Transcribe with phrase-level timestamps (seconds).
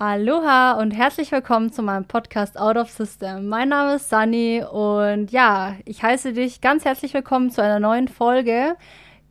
[0.00, 3.48] Aloha und herzlich willkommen zu meinem Podcast Out of System.
[3.48, 8.06] Mein Name ist Sunny und ja, ich heiße dich ganz herzlich willkommen zu einer neuen
[8.06, 8.76] Folge,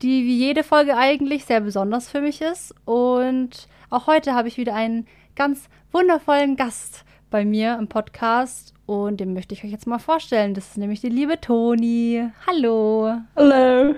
[0.01, 2.75] die wie jede Folge eigentlich sehr besonders für mich ist.
[2.83, 5.07] Und auch heute habe ich wieder einen
[5.37, 10.53] ganz wundervollen Gast bei mir im Podcast und den möchte ich euch jetzt mal vorstellen.
[10.53, 12.29] Das ist nämlich die liebe Toni.
[12.45, 13.21] Hallo.
[13.37, 13.95] Hallo.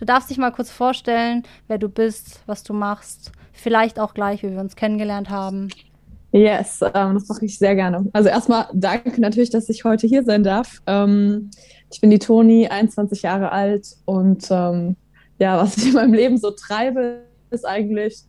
[0.00, 3.30] Du darfst dich mal kurz vorstellen, wer du bist, was du machst
[3.60, 5.68] Vielleicht auch gleich, wie wir uns kennengelernt haben.
[6.32, 8.08] Yes, ähm, das mache ich sehr gerne.
[8.14, 10.80] Also erstmal danke natürlich, dass ich heute hier sein darf.
[10.86, 11.50] Ähm,
[11.92, 14.96] ich bin die Toni, 21 Jahre alt und ähm,
[15.38, 18.22] ja, was ich in meinem Leben so treibe, ist eigentlich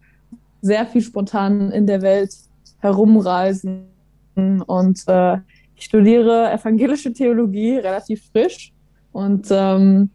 [0.62, 2.34] sehr viel spontan in der Welt
[2.80, 3.86] herumreisen
[4.36, 5.38] und äh,
[5.76, 8.74] ich studiere evangelische Theologie relativ frisch
[9.14, 10.10] und ähm,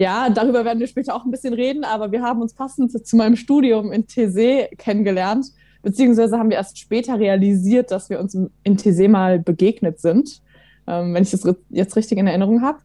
[0.00, 3.16] ja, darüber werden wir später auch ein bisschen reden, aber wir haben uns passend zu
[3.16, 8.76] meinem Studium in TC kennengelernt, beziehungsweise haben wir erst später realisiert, dass wir uns in
[8.78, 10.40] TC mal begegnet sind,
[10.86, 12.78] ähm, wenn ich das jetzt richtig in Erinnerung habe.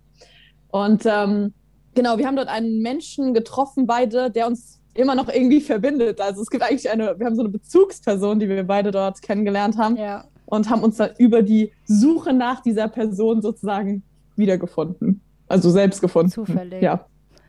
[0.67, 1.53] Und ähm,
[1.93, 6.19] genau, wir haben dort einen Menschen getroffen, beide, der uns immer noch irgendwie verbindet.
[6.19, 9.77] Also es gibt eigentlich eine, wir haben so eine Bezugsperson, die wir beide dort kennengelernt
[9.77, 10.25] haben ja.
[10.47, 14.03] und haben uns dann über die Suche nach dieser Person sozusagen
[14.35, 15.21] wiedergefunden.
[15.47, 16.31] Also selbst gefunden.
[16.31, 16.81] Zufällig.
[16.81, 17.05] Ja.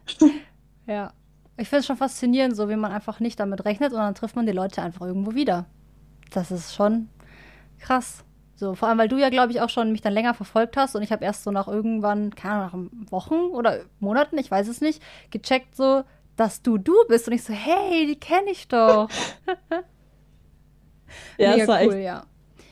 [0.87, 1.12] ja.
[1.59, 4.37] Ich finde es schon faszinierend, so wie man einfach nicht damit rechnet und dann trifft
[4.37, 5.67] man die Leute einfach irgendwo wieder.
[6.31, 7.09] Das ist schon
[7.79, 8.25] krass.
[8.57, 10.97] So, vor allem, weil du ja, glaube ich, auch schon mich dann länger verfolgt hast
[10.97, 14.69] und ich habe erst so nach irgendwann, keine Ahnung, nach Wochen oder Monaten, ich weiß
[14.69, 16.05] es nicht, gecheckt so,
[16.37, 19.09] dass du du bist und ich so, hey, die kenne ich doch.
[21.39, 22.27] ja, Mega das war cool, echt ja.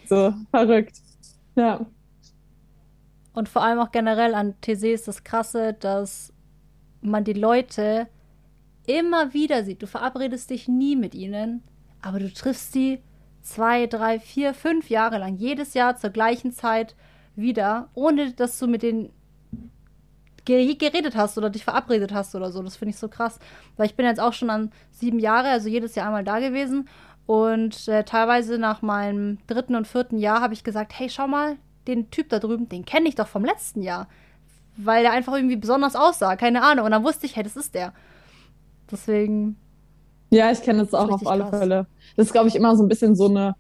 [0.07, 0.97] so verrückt.
[1.55, 1.87] Ja.
[3.33, 6.33] Und vor allem auch generell an TC ist das Krasse, dass
[7.05, 8.09] man die Leute
[8.87, 9.83] immer wieder sieht.
[9.83, 11.63] Du verabredest dich nie mit ihnen,
[12.03, 13.01] aber du triffst sie
[13.43, 16.95] zwei, drei, vier, fünf Jahre lang, jedes Jahr zur gleichen Zeit
[17.37, 19.11] wieder, ohne dass du mit denen
[20.45, 22.63] geredet hast oder dich verabredet hast oder so.
[22.63, 23.39] Das finde ich so krass.
[23.77, 26.89] Weil ich bin jetzt auch schon an sieben Jahre, also jedes Jahr einmal da gewesen.
[27.27, 31.57] Und äh, teilweise nach meinem dritten und vierten Jahr habe ich gesagt, hey, schau mal,
[31.87, 34.09] den Typ da drüben, den kenne ich doch vom letzten Jahr.
[34.77, 36.87] Weil der einfach irgendwie besonders aussah, keine Ahnung.
[36.87, 37.93] Und dann wusste ich, hey, das ist der.
[38.91, 39.57] Deswegen.
[40.31, 41.59] Ja, ich kenne das auch auf alle krass.
[41.59, 41.87] Fälle.
[42.17, 43.55] Das ist, glaube ich, immer so ein bisschen so eine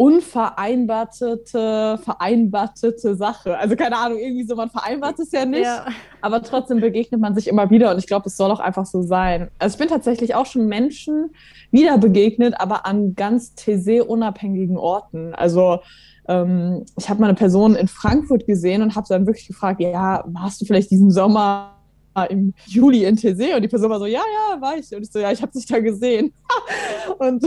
[0.00, 3.58] unvereinbartete, vereinbartete Sache.
[3.58, 5.84] Also keine Ahnung, irgendwie so, man vereinbart es ja nicht, ja.
[6.22, 9.02] aber trotzdem begegnet man sich immer wieder und ich glaube, es soll auch einfach so
[9.02, 9.50] sein.
[9.58, 11.34] Also ich bin tatsächlich auch schon Menschen
[11.70, 15.34] wieder begegnet, aber an ganz TC-unabhängigen Orten.
[15.34, 15.80] Also
[16.30, 20.24] ähm, ich habe mal eine Person in Frankfurt gesehen und habe dann wirklich gefragt, ja,
[20.28, 21.76] warst du vielleicht diesen Sommer
[22.28, 24.94] im Juli in TC und die Person war so, ja, ja, war ich.
[24.94, 26.32] Und ich so, ja, ich habe dich da gesehen.
[27.18, 27.44] und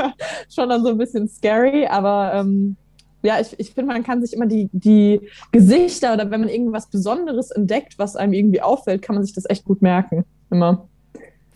[0.54, 2.76] schon dann so ein bisschen scary, aber ähm,
[3.22, 5.20] ja, ich, ich finde, man kann sich immer die, die
[5.52, 9.48] Gesichter oder wenn man irgendwas Besonderes entdeckt, was einem irgendwie auffällt, kann man sich das
[9.48, 10.24] echt gut merken.
[10.50, 10.88] Immer.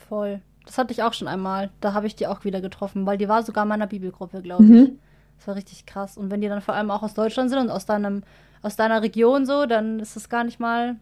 [0.09, 0.41] Voll.
[0.65, 1.71] Das hatte ich auch schon einmal.
[1.81, 4.65] Da habe ich die auch wieder getroffen, weil die war sogar in meiner Bibelgruppe, glaube
[4.65, 4.71] ich.
[4.71, 4.99] Mhm.
[5.39, 6.19] Das war richtig krass.
[6.19, 8.23] Und wenn die dann vor allem auch aus Deutschland sind und aus deinem,
[8.63, 10.97] aus deiner Region so, dann ist es gar nicht mal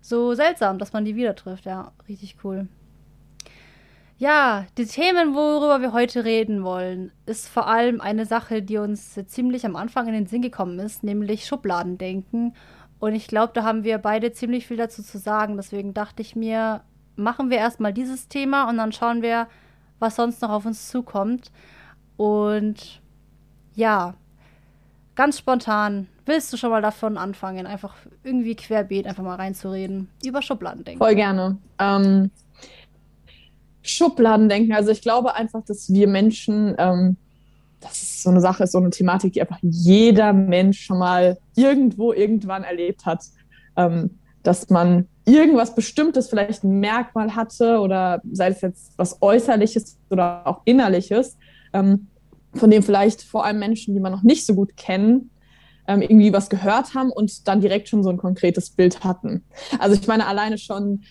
[0.00, 1.64] so seltsam, dass man die wieder trifft.
[1.64, 2.68] Ja, richtig cool.
[4.18, 9.18] Ja, die Themen, worüber wir heute reden wollen, ist vor allem eine Sache, die uns
[9.26, 12.54] ziemlich am Anfang in den Sinn gekommen ist, nämlich Schubladendenken.
[12.98, 15.56] Und ich glaube, da haben wir beide ziemlich viel dazu zu sagen.
[15.56, 16.82] Deswegen dachte ich mir,
[17.16, 19.48] machen wir erstmal dieses Thema und dann schauen wir,
[19.98, 21.50] was sonst noch auf uns zukommt.
[22.16, 23.02] Und
[23.76, 24.14] ja,
[25.14, 27.94] ganz spontan, willst du schon mal davon anfangen, einfach
[28.24, 30.98] irgendwie querbeet einfach mal reinzureden, über Schubladen denken?
[30.98, 31.58] Voll gerne.
[31.78, 32.30] Ähm,
[33.82, 37.16] Schubladen denken, also ich glaube einfach, dass wir Menschen, ähm,
[37.80, 41.38] das ist so eine Sache, ist so eine Thematik, die einfach jeder Mensch schon mal
[41.54, 43.22] irgendwo irgendwann erlebt hat,
[43.76, 49.98] ähm, dass man irgendwas Bestimmtes, vielleicht ein Merkmal hatte oder sei es jetzt was Äußerliches
[50.10, 51.36] oder auch Innerliches,
[51.72, 52.08] ähm,
[52.56, 55.30] von dem vielleicht vor allem Menschen, die man noch nicht so gut kennen,
[55.88, 59.44] ähm, irgendwie was gehört haben und dann direkt schon so ein konkretes Bild hatten.
[59.78, 61.02] Also ich meine alleine schon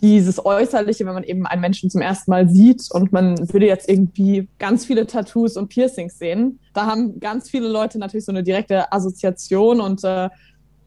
[0.00, 3.88] dieses Äußerliche, wenn man eben einen Menschen zum ersten Mal sieht und man würde jetzt
[3.88, 8.42] irgendwie ganz viele Tattoos und Piercings sehen, da haben ganz viele Leute natürlich so eine
[8.42, 10.28] direkte Assoziation und äh,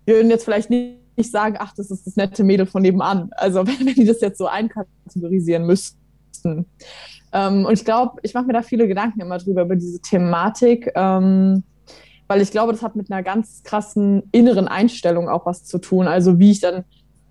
[0.06, 3.30] würden jetzt vielleicht nicht sagen, ach, das ist das nette Mädel von nebenan.
[3.32, 6.66] Also wenn, wenn die das jetzt so einkategorisieren müssten.
[7.38, 10.92] Ähm, und ich glaube, ich mache mir da viele Gedanken immer drüber, über diese Thematik,
[10.96, 11.64] ähm,
[12.28, 16.08] weil ich glaube, das hat mit einer ganz krassen inneren Einstellung auch was zu tun.
[16.08, 16.84] Also wie ich dann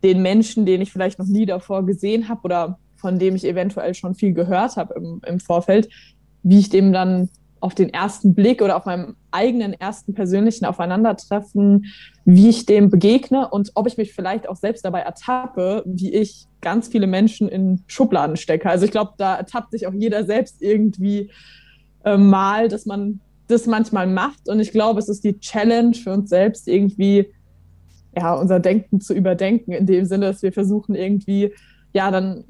[0.04, 3.94] den Menschen, den ich vielleicht noch nie davor gesehen habe oder von dem ich eventuell
[3.94, 5.88] schon viel gehört habe im, im Vorfeld,
[6.44, 7.28] wie ich dem dann
[7.58, 11.86] auf den ersten Blick oder auf meinem eigenen ersten persönlichen Aufeinandertreffen,
[12.28, 16.46] wie ich dem begegne und ob ich mich vielleicht auch selbst dabei ertappe, wie ich
[16.60, 18.68] ganz viele Menschen in Schubladen stecke.
[18.68, 21.30] Also ich glaube, da ertappt sich auch jeder selbst irgendwie
[22.04, 24.48] äh, mal, dass man das manchmal macht.
[24.48, 27.32] Und ich glaube, es ist die Challenge für uns selbst, irgendwie
[28.16, 31.52] ja, unser Denken zu überdenken, in dem Sinne, dass wir versuchen, irgendwie,
[31.92, 32.42] ja, dann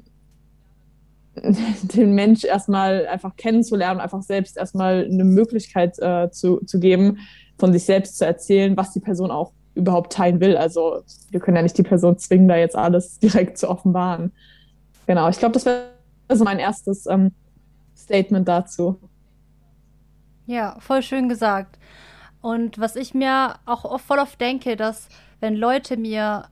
[1.83, 7.19] den Mensch erstmal einfach kennenzulernen, einfach selbst erstmal eine Möglichkeit äh, zu, zu geben,
[7.59, 10.57] von sich selbst zu erzählen, was die Person auch überhaupt teilen will.
[10.57, 14.31] Also wir können ja nicht die Person zwingen, da jetzt alles direkt zu offenbaren.
[15.05, 15.89] Genau, ich glaube, das wäre
[16.29, 17.31] so mein erstes ähm,
[17.95, 18.99] Statement dazu.
[20.45, 21.77] Ja, voll schön gesagt.
[22.41, 25.09] Und was ich mir auch voll oft denke, dass
[25.39, 26.45] wenn Leute mir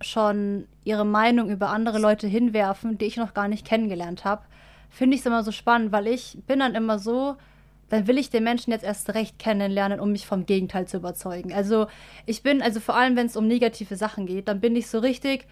[0.00, 4.42] schon ihre Meinung über andere Leute hinwerfen, die ich noch gar nicht kennengelernt habe,
[4.88, 7.36] finde ich es immer so spannend, weil ich bin dann immer so,
[7.90, 11.52] dann will ich den Menschen jetzt erst recht kennenlernen, um mich vom Gegenteil zu überzeugen.
[11.52, 11.88] Also
[12.24, 15.00] ich bin, also vor allem wenn es um negative Sachen geht, dann bin ich so
[15.00, 15.46] richtig,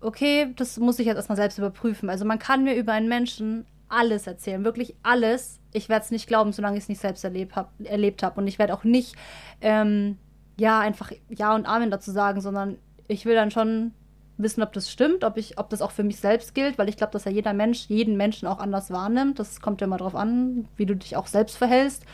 [0.00, 2.10] okay, das muss ich jetzt erstmal selbst überprüfen.
[2.10, 5.60] Also man kann mir über einen Menschen alles erzählen, wirklich alles.
[5.72, 7.68] Ich werde es nicht glauben, solange ich es nicht selbst erlebt habe.
[7.84, 8.38] Erlebt hab.
[8.38, 9.14] Und ich werde auch nicht,
[9.60, 10.18] ähm,
[10.58, 12.78] ja, einfach Ja und Amen dazu sagen, sondern
[13.08, 13.92] ich will dann schon
[14.36, 16.96] wissen, ob das stimmt, ob ich, ob das auch für mich selbst gilt, weil ich
[16.96, 19.38] glaube, dass ja jeder Mensch jeden Menschen auch anders wahrnimmt.
[19.38, 22.04] Das kommt ja immer drauf an, wie du dich auch selbst verhältst.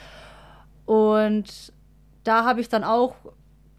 [0.84, 1.72] Und
[2.24, 3.14] da habe ich dann auch,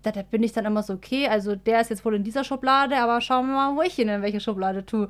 [0.01, 2.43] da, da, bin ich dann immer so, okay, also der ist jetzt wohl in dieser
[2.43, 5.09] Schublade, aber schauen wir mal, wo ich ihn in welche Schublade tue.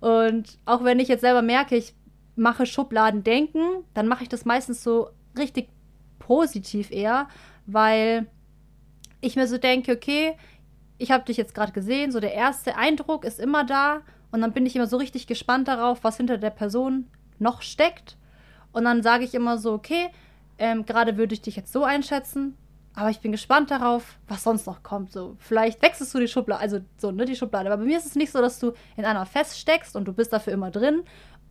[0.00, 1.94] Und auch wenn ich jetzt selber merke, ich
[2.34, 5.68] mache Schubladen denken, dann mache ich das meistens so richtig
[6.18, 7.28] positiv eher,
[7.66, 8.26] weil
[9.20, 10.36] ich mir so denke, okay,
[11.02, 14.52] ich habe dich jetzt gerade gesehen, so der erste Eindruck ist immer da und dann
[14.52, 17.08] bin ich immer so richtig gespannt darauf, was hinter der Person
[17.38, 18.16] noch steckt.
[18.72, 20.08] Und dann sage ich immer so, okay,
[20.58, 22.56] ähm, gerade würde ich dich jetzt so einschätzen,
[22.94, 25.12] aber ich bin gespannt darauf, was sonst noch kommt.
[25.12, 27.70] So, vielleicht wechselst du die Schublade, also so, ne, die Schublade.
[27.70, 30.32] Aber bei mir ist es nicht so, dass du in einer feststeckst und du bist
[30.32, 31.02] dafür immer drin.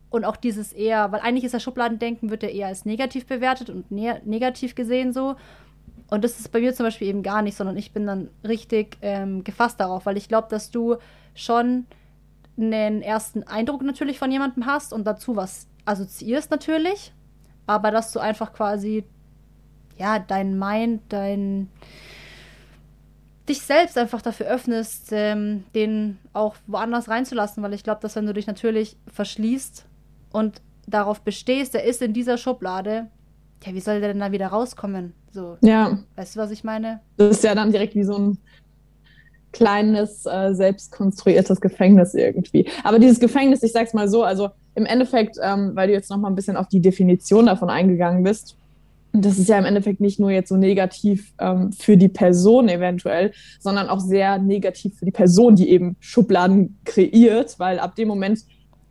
[0.10, 3.70] Und auch dieses eher, weil eigentlich ist das Schubladendenken, wird ja eher als negativ bewertet
[3.70, 5.36] und ne negativ gesehen so.
[6.12, 8.98] Und das ist bei mir zum Beispiel eben gar nicht, sondern ich bin dann richtig
[9.02, 10.98] ähm, gefasst darauf, weil ich glaube, dass du
[11.34, 11.86] schon
[12.58, 17.14] einen ersten Eindruck natürlich von jemandem hast und dazu was assoziierst natürlich,
[17.66, 19.06] aber dass du einfach quasi
[19.98, 21.70] ja dein Mind, dein
[23.48, 28.26] dich selbst einfach dafür öffnest, ähm, den auch woanders reinzulassen, weil ich glaube, dass wenn
[28.26, 29.86] du dich natürlich verschließt
[30.34, 33.08] und darauf bestehst, der ist in dieser Schublade,
[33.64, 35.14] ja, wie soll der denn da wieder rauskommen?
[35.32, 35.58] So.
[35.62, 36.00] Ja.
[36.16, 37.00] Weißt du, was ich meine?
[37.18, 38.38] Das ist ja dann direkt wie so ein
[39.52, 42.68] kleines, äh, selbstkonstruiertes Gefängnis irgendwie.
[42.84, 46.18] Aber dieses Gefängnis, ich sag's mal so, also im Endeffekt, ähm, weil du jetzt noch
[46.18, 48.56] mal ein bisschen auf die Definition davon eingegangen bist,
[49.14, 53.34] das ist ja im Endeffekt nicht nur jetzt so negativ ähm, für die Person eventuell,
[53.60, 58.40] sondern auch sehr negativ für die Person, die eben Schubladen kreiert, weil ab dem Moment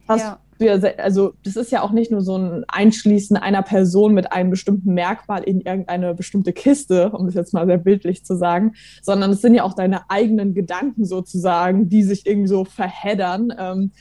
[0.06, 4.14] hast ja ja, also das ist ja auch nicht nur so ein Einschließen einer Person
[4.14, 8.36] mit einem bestimmten Merkmal in irgendeine bestimmte Kiste, um das jetzt mal sehr bildlich zu
[8.36, 13.52] sagen, sondern es sind ja auch deine eigenen Gedanken sozusagen, die sich irgendwie so verheddern.
[13.58, 13.92] Ähm,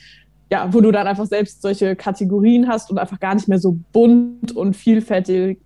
[0.52, 3.78] ja, wo du dann einfach selbst solche Kategorien hast und einfach gar nicht mehr so
[3.92, 5.60] bunt und vielfältig,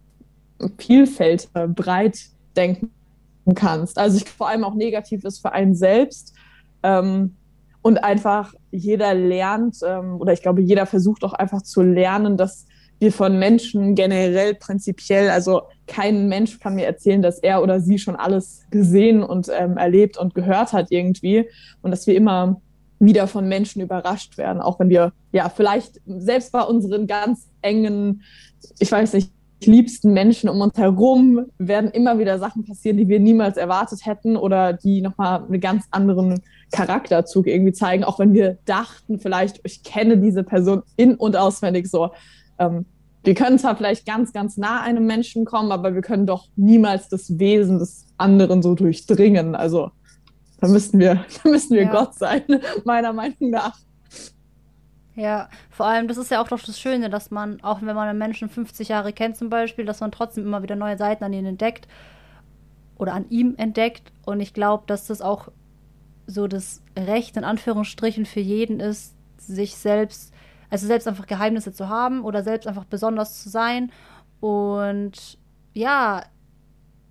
[0.77, 2.19] vielfältig breit
[2.55, 2.91] denken
[3.55, 3.99] kannst.
[3.99, 6.35] Also ich, vor allem auch negativ ist für einen selbst.
[6.83, 7.35] Ähm,
[7.85, 12.65] und einfach jeder lernt ähm, oder ich glaube, jeder versucht auch einfach zu lernen, dass
[12.99, 17.99] wir von Menschen generell prinzipiell, also kein Mensch kann mir erzählen, dass er oder sie
[17.99, 21.47] schon alles gesehen und ähm, erlebt und gehört hat irgendwie.
[21.83, 22.63] Und dass wir immer
[23.01, 28.23] wieder von Menschen überrascht werden, auch wenn wir ja vielleicht selbst bei unseren ganz engen,
[28.79, 29.31] ich weiß nicht,
[29.67, 34.37] liebsten Menschen um uns herum werden immer wieder Sachen passieren, die wir niemals erwartet hätten
[34.37, 36.41] oder die nochmal einen ganz anderen
[36.75, 41.89] Charakterzug irgendwie zeigen, auch wenn wir dachten, vielleicht, ich kenne diese Person in- und auswendig
[41.89, 42.11] so.
[42.59, 42.87] Ähm,
[43.23, 47.09] wir können zwar vielleicht ganz, ganz nah einem Menschen kommen, aber wir können doch niemals
[47.09, 49.55] das Wesen des anderen so durchdringen.
[49.55, 49.93] Also
[50.61, 51.93] da müssten wir, da müssten wir ja.
[51.93, 52.43] Gott sein,
[52.85, 53.79] meiner Meinung nach.
[55.15, 58.09] Ja, vor allem, das ist ja auch doch das Schöne, dass man, auch wenn man
[58.09, 61.33] einen Menschen 50 Jahre kennt zum Beispiel, dass man trotzdem immer wieder neue Seiten an
[61.33, 61.87] ihn entdeckt
[62.99, 64.11] oder an ihm entdeckt.
[64.27, 65.51] Und ich glaube, dass das auch
[66.27, 70.33] so das Recht in Anführungsstrichen für jeden ist, sich selbst,
[70.71, 73.93] also selbst einfach Geheimnisse zu haben oder selbst einfach besonders zu sein.
[74.41, 75.39] Und
[75.73, 76.25] ja,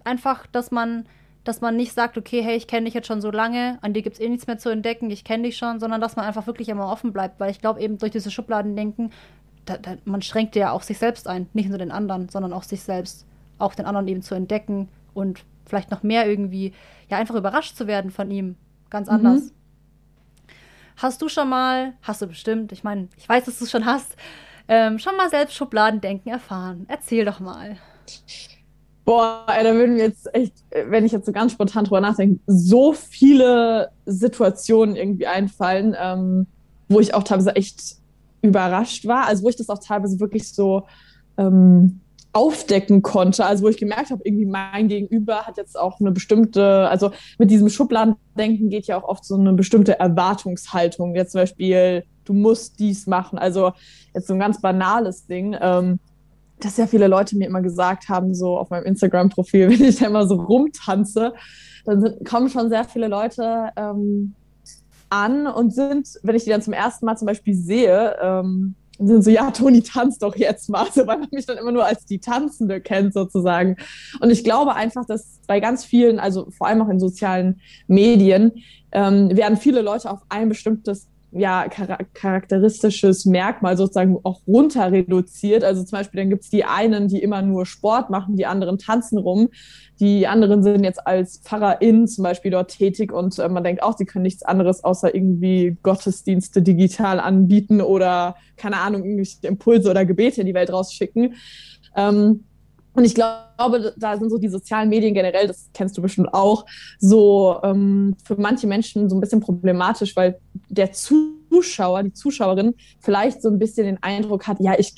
[0.03, 1.05] einfach, dass man
[1.43, 4.01] dass man nicht sagt, okay, hey, ich kenne dich jetzt schon so lange, an dir
[4.01, 6.47] gibt es eh nichts mehr zu entdecken, ich kenne dich schon, sondern dass man einfach
[6.47, 9.11] wirklich immer offen bleibt, weil ich glaube eben durch dieses Schubladendenken
[9.65, 12.63] da, da, man schränkt ja auch sich selbst ein, nicht nur den anderen, sondern auch
[12.63, 13.25] sich selbst,
[13.59, 16.73] auch den anderen eben zu entdecken und vielleicht noch mehr irgendwie,
[17.09, 18.55] ja, einfach überrascht zu werden von ihm.
[18.93, 19.15] Ganz mhm.
[19.15, 19.41] anders.
[19.41, 19.51] Mhm.
[20.95, 23.85] Hast du schon mal, hast du bestimmt, ich meine, ich weiß, dass du es schon
[23.85, 24.15] hast,
[24.67, 26.85] ähm, schon mal selbst Schubladendenken erfahren?
[26.87, 27.77] Erzähl doch mal.
[29.03, 30.53] Boah, ey, da würden mir jetzt echt,
[30.87, 36.47] wenn ich jetzt so ganz spontan drüber nachdenke, so viele Situationen irgendwie einfallen, ähm,
[36.87, 37.95] wo ich auch teilweise echt
[38.43, 39.25] überrascht war.
[39.25, 40.85] Also wo ich das auch teilweise wirklich so
[41.37, 41.99] ähm,
[42.33, 43.45] aufdecken konnte.
[43.45, 47.51] Also wo ich gemerkt habe, irgendwie mein Gegenüber hat jetzt auch eine bestimmte, also mit
[47.51, 51.15] diesem Schubladendenken geht ja auch oft so eine bestimmte Erwartungshaltung.
[51.15, 53.37] Jetzt zum Beispiel, du musst dies machen.
[53.37, 53.71] Also
[54.13, 55.55] jetzt so ein ganz banales Ding.
[55.61, 55.99] Ähm,
[56.59, 60.07] dass ja viele Leute mir immer gesagt haben, so auf meinem Instagram-Profil, wenn ich da
[60.07, 61.33] immer so rumtanze,
[61.85, 64.33] dann sind, kommen schon sehr viele Leute ähm,
[65.09, 69.23] an und sind, wenn ich die dann zum ersten Mal zum Beispiel sehe, ähm, sind
[69.23, 72.05] so, ja, Toni, tanzt doch jetzt mal, so, weil man mich dann immer nur als
[72.05, 73.77] die Tanzende kennt sozusagen.
[74.19, 78.51] Und ich glaube einfach, dass bei ganz vielen, also vor allem auch in sozialen Medien,
[78.91, 81.67] ähm, werden viele Leute auf ein bestimmtes ja,
[82.13, 85.63] charakteristisches Merkmal sozusagen auch runter reduziert.
[85.63, 89.17] Also zum Beispiel, dann gibt's die einen, die immer nur Sport machen, die anderen tanzen
[89.17, 89.49] rum.
[89.99, 93.97] Die anderen sind jetzt als PfarrerInnen zum Beispiel dort tätig und äh, man denkt auch,
[93.97, 100.05] sie können nichts anderes außer irgendwie Gottesdienste digital anbieten oder, keine Ahnung, irgendwelche Impulse oder
[100.05, 101.35] Gebete in die Welt rausschicken.
[101.95, 102.45] Ähm,
[102.93, 106.65] und ich glaube, da sind so die sozialen Medien generell, das kennst du bestimmt auch,
[106.99, 113.41] so ähm, für manche Menschen so ein bisschen problematisch, weil der Zuschauer, die Zuschauerin vielleicht
[113.41, 114.93] so ein bisschen den Eindruck hat, ja, ich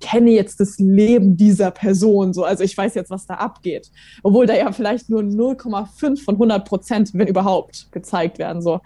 [0.00, 3.90] kenne jetzt das Leben dieser Person, so, also ich weiß jetzt, was da abgeht.
[4.22, 8.80] Obwohl da ja vielleicht nur 0,5 von 100 Prozent, wenn überhaupt, gezeigt werden, so.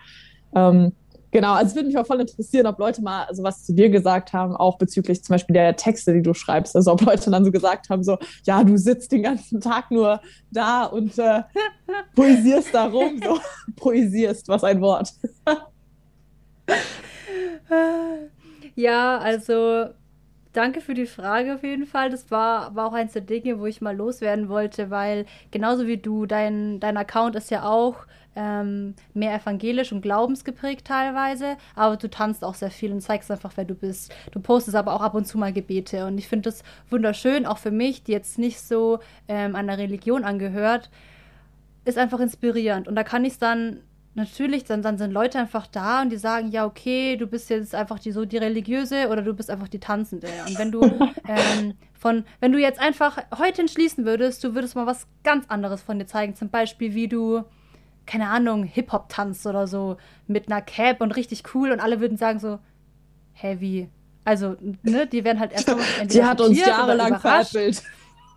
[0.55, 0.93] Ähm,
[1.31, 3.91] Genau, also es würde mich auch voll interessieren, ob Leute mal so was zu dir
[3.91, 6.75] gesagt haben, auch bezüglich zum Beispiel der Texte, die du schreibst.
[6.75, 10.21] Also ob Leute dann so gesagt haben, so, ja, du sitzt den ganzen Tag nur
[10.51, 11.43] da und äh,
[12.15, 13.39] poesierst da rum, so
[13.77, 15.13] poesierst, was ein Wort.
[18.75, 19.89] ja, also
[20.53, 22.09] danke für die Frage auf jeden Fall.
[22.11, 25.99] Das war, war auch eins der Dinge, wo ich mal loswerden wollte, weil genauso wie
[25.99, 28.07] du, dein, dein Account ist ja auch
[28.39, 33.53] ähm, mehr evangelisch und glaubensgeprägt teilweise, aber du tanzt auch sehr viel und zeigst einfach,
[33.57, 34.15] wer du bist.
[34.31, 37.59] Du postest aber auch ab und zu mal Gebete und ich finde das wunderschön, auch
[37.59, 40.89] für mich, die jetzt nicht so ähm, einer Religion angehört,
[41.85, 43.81] ist einfach inspirierend und da kann ich es dann
[44.15, 47.75] natürlich, dann, dann sind Leute einfach da und die sagen, ja, okay, du bist jetzt
[47.75, 50.29] einfach die so die religiöse oder du bist einfach die Tanzende.
[50.47, 50.83] Und wenn du
[51.29, 55.83] ähm, von, wenn du jetzt einfach heute entschließen würdest, du würdest mal was ganz anderes
[55.83, 57.45] von dir zeigen, zum Beispiel, wie du
[58.09, 62.17] keine Ahnung, Hip-Hop tanzt oder so mit einer Cap und richtig cool und alle würden
[62.17, 62.59] sagen so,
[63.35, 63.91] heavy.
[64.25, 67.83] Also, ne, die werden halt erstmal Die hat uns jahrelang veräppelt.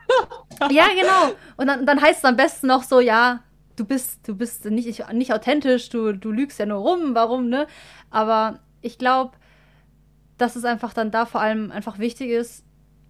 [0.69, 1.35] ja, genau.
[1.55, 3.39] Und dann, dann heißt es am besten noch so, ja,
[3.77, 7.65] du bist, du bist nicht, nicht authentisch, du, du lügst ja nur rum, warum, ne?
[8.09, 9.31] Aber ich glaube,
[10.37, 12.65] dass es einfach dann da vor allem einfach wichtig ist,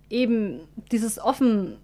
[0.10, 1.77] eben dieses offen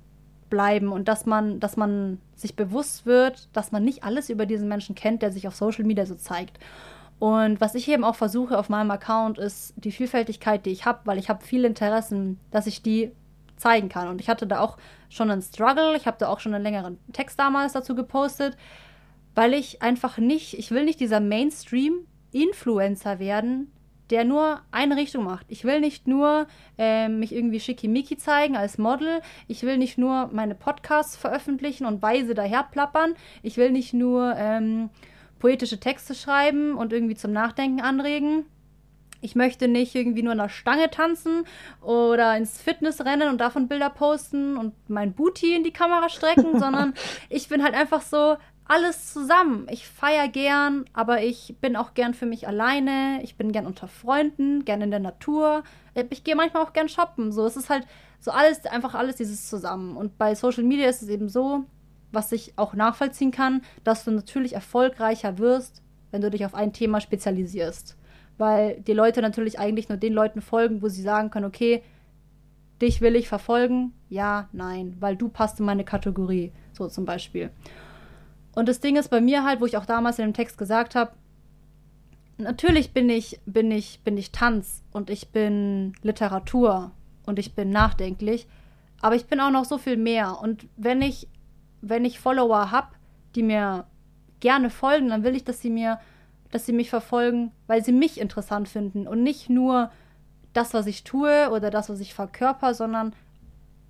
[0.50, 4.68] bleiben und dass man, dass man sich bewusst wird, dass man nicht alles über diesen
[4.68, 6.60] Menschen kennt, der sich auf Social Media so zeigt.
[7.20, 11.00] Und was ich eben auch versuche auf meinem Account ist die Vielfältigkeit, die ich habe,
[11.06, 13.12] weil ich habe viele Interessen, dass ich die
[13.56, 14.08] zeigen kann.
[14.08, 14.78] Und ich hatte da auch
[15.10, 18.56] schon einen Struggle, ich habe da auch schon einen längeren Text damals dazu gepostet,
[19.34, 23.72] weil ich einfach nicht, ich will nicht dieser Mainstream-Influencer werden,
[24.10, 25.46] der nur eine Richtung macht.
[25.50, 26.48] Ich will nicht nur
[26.78, 29.22] äh, mich irgendwie schickimicki zeigen als Model.
[29.48, 33.16] Ich will nicht nur meine Podcasts veröffentlichen und weise daherplappern.
[33.44, 34.90] Ich will nicht nur ähm,
[35.40, 38.46] poetische Texte schreiben und irgendwie zum Nachdenken anregen.
[39.22, 41.44] Ich möchte nicht irgendwie nur an der Stange tanzen
[41.82, 46.60] oder ins Fitness rennen und davon Bilder posten und mein Booty in die Kamera strecken,
[46.60, 46.94] sondern
[47.30, 49.68] ich bin halt einfach so alles zusammen.
[49.70, 53.20] Ich feiere gern, aber ich bin auch gern für mich alleine.
[53.24, 55.64] Ich bin gern unter Freunden, gern in der Natur.
[56.10, 57.32] Ich gehe manchmal auch gern shoppen.
[57.32, 57.88] So, es ist halt
[58.20, 59.96] so alles, einfach alles dieses zusammen.
[59.96, 61.66] Und bei Social Media ist es eben so,
[62.12, 65.82] was ich auch nachvollziehen kann, dass du natürlich erfolgreicher wirst,
[66.12, 67.98] wenn du dich auf ein Thema spezialisierst.
[68.38, 71.84] Weil die Leute natürlich eigentlich nur den Leuten folgen, wo sie sagen können, okay,
[72.82, 73.94] dich will ich verfolgen.
[74.10, 76.52] Ja, nein, weil du passt in meine Kategorie.
[76.74, 77.50] So zum Beispiel.
[78.58, 80.96] Und das Ding ist bei mir halt, wo ich auch damals in dem Text gesagt
[80.96, 81.12] habe,
[82.40, 86.90] natürlich bin ich, bin ich, bin ich Tanz und ich bin Literatur
[87.28, 88.48] und ich bin nachdenklich,
[89.00, 90.40] aber ich bin auch noch so viel mehr.
[90.42, 91.28] Und wenn ich,
[91.82, 92.88] wenn ich Follower habe,
[93.36, 93.86] die mir
[94.40, 96.00] gerne folgen, dann will ich, dass sie mir,
[96.50, 99.92] dass sie mich verfolgen, weil sie mich interessant finden und nicht nur
[100.54, 103.14] das, was ich tue oder das, was ich verkörper, sondern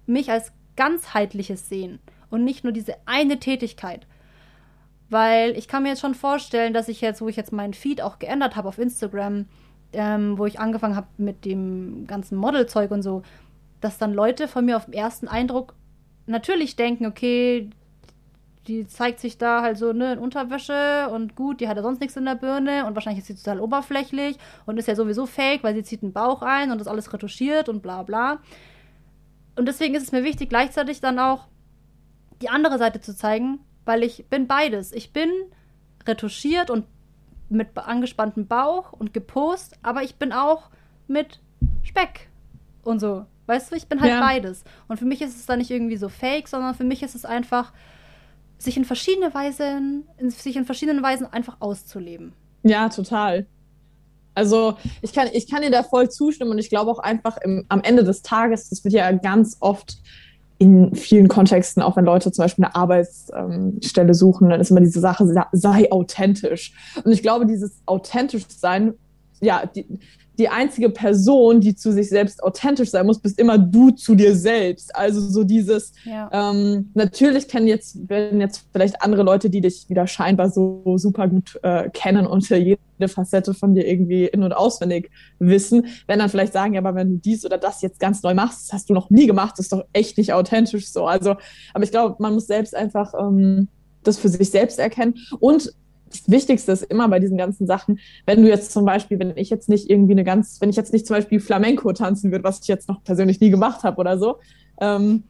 [0.08, 4.06] mich als ganzheitliches Sehen und nicht nur diese eine Tätigkeit.
[5.10, 8.02] Weil ich kann mir jetzt schon vorstellen, dass ich jetzt, wo ich jetzt meinen Feed
[8.02, 9.46] auch geändert habe auf Instagram,
[9.94, 13.22] ähm, wo ich angefangen habe mit dem ganzen Modelzeug und so,
[13.80, 15.76] dass dann Leute von mir auf den ersten Eindruck
[16.26, 17.70] natürlich denken, okay,
[18.68, 22.02] die zeigt sich da halt so ne, in Unterwäsche und gut, die hat ja sonst
[22.02, 25.64] nichts in der Birne und wahrscheinlich ist sie total oberflächlich und ist ja sowieso fake,
[25.64, 28.40] weil sie zieht einen Bauch ein und das alles retuschiert und bla bla.
[29.56, 31.48] Und deswegen ist es mir wichtig, gleichzeitig dann auch
[32.42, 34.92] die andere Seite zu zeigen, weil ich bin beides.
[34.92, 35.30] Ich bin
[36.06, 36.86] retuschiert und
[37.50, 40.70] mit angespanntem Bauch und gepost, aber ich bin auch
[41.08, 41.40] mit
[41.84, 42.30] Speck
[42.84, 43.26] und so.
[43.46, 44.20] Weißt du, ich bin halt ja.
[44.20, 44.64] beides.
[44.90, 47.24] Und für mich ist es dann nicht irgendwie so fake, sondern für mich ist es
[47.24, 47.72] einfach,
[48.58, 52.34] sich in verschiedene Weisen, in, sich in verschiedenen Weisen einfach auszuleben.
[52.64, 53.46] Ja, total.
[54.34, 57.66] Also ich kann, ich kann dir da voll zustimmen und ich glaube auch einfach im,
[57.70, 59.98] am Ende des Tages, das wird ja ganz oft
[60.60, 65.00] in vielen Kontexten, auch wenn Leute zum Beispiel eine Arbeitsstelle suchen, dann ist immer diese
[65.00, 66.74] Sache, sei authentisch.
[67.04, 68.94] Und ich glaube, dieses authentisch sein,
[69.42, 69.86] ja, die,
[70.38, 74.36] die einzige Person, die zu sich selbst authentisch sein muss, bist immer du zu dir
[74.36, 74.96] selbst.
[74.96, 76.30] Also so dieses, ja.
[76.32, 81.28] ähm, natürlich kennen jetzt, werden jetzt vielleicht andere Leute, die dich wieder scheinbar so super
[81.28, 82.78] gut äh, kennen und jede
[83.08, 87.10] Facette von dir irgendwie in- und auswendig wissen, wenn dann vielleicht sagen, ja, aber wenn
[87.10, 89.66] du dies oder das jetzt ganz neu machst, das hast du noch nie gemacht, das
[89.66, 91.08] ist doch echt nicht authentisch so.
[91.08, 91.36] Also,
[91.74, 93.70] aber ich glaube, man muss selbst einfach ähm,
[94.04, 95.74] das für sich selbst erkennen und
[96.10, 99.50] das Wichtigste ist immer bei diesen ganzen Sachen, wenn du jetzt zum Beispiel, wenn ich
[99.50, 102.60] jetzt nicht irgendwie eine ganz, wenn ich jetzt nicht zum Beispiel Flamenco tanzen würde, was
[102.62, 104.38] ich jetzt noch persönlich nie gemacht habe oder so,
[104.80, 105.24] ähm,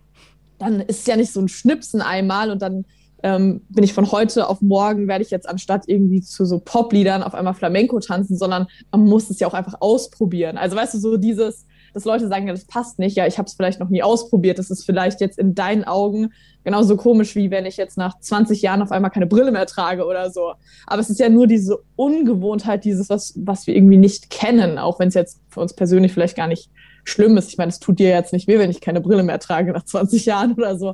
[0.59, 2.85] dann ist ja nicht so ein Schnipsen einmal und dann
[3.23, 7.23] ähm, bin ich von heute auf morgen, werde ich jetzt anstatt irgendwie zu so Popliedern
[7.23, 10.57] auf einmal Flamenco tanzen, sondern man muss es ja auch einfach ausprobieren.
[10.57, 11.65] Also weißt du, so dieses,
[11.97, 14.59] dass Leute sagen, ja, das passt nicht, ja, ich habe es vielleicht noch nie ausprobiert,
[14.59, 16.31] das ist vielleicht jetzt in deinen Augen
[16.63, 20.05] genauso komisch, wie wenn ich jetzt nach 20 Jahren auf einmal keine Brille mehr trage
[20.05, 20.53] oder so.
[20.85, 24.99] Aber es ist ja nur diese Ungewohntheit, dieses, was, was wir irgendwie nicht kennen, auch
[24.99, 26.69] wenn es jetzt für uns persönlich vielleicht gar nicht
[27.03, 27.49] schlimm ist.
[27.49, 29.85] Ich meine, es tut dir jetzt nicht weh, wenn ich keine Brille mehr trage nach
[29.85, 30.93] 20 Jahren oder so.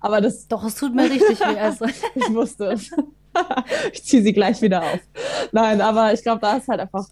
[0.00, 0.48] Aber das.
[0.48, 1.58] Doch, es tut mir richtig weh.
[1.58, 1.84] Also.
[2.14, 2.90] ich wusste es.
[3.92, 5.00] ich ziehe sie gleich wieder auf.
[5.52, 7.06] Nein, aber ich glaube, da ist halt einfach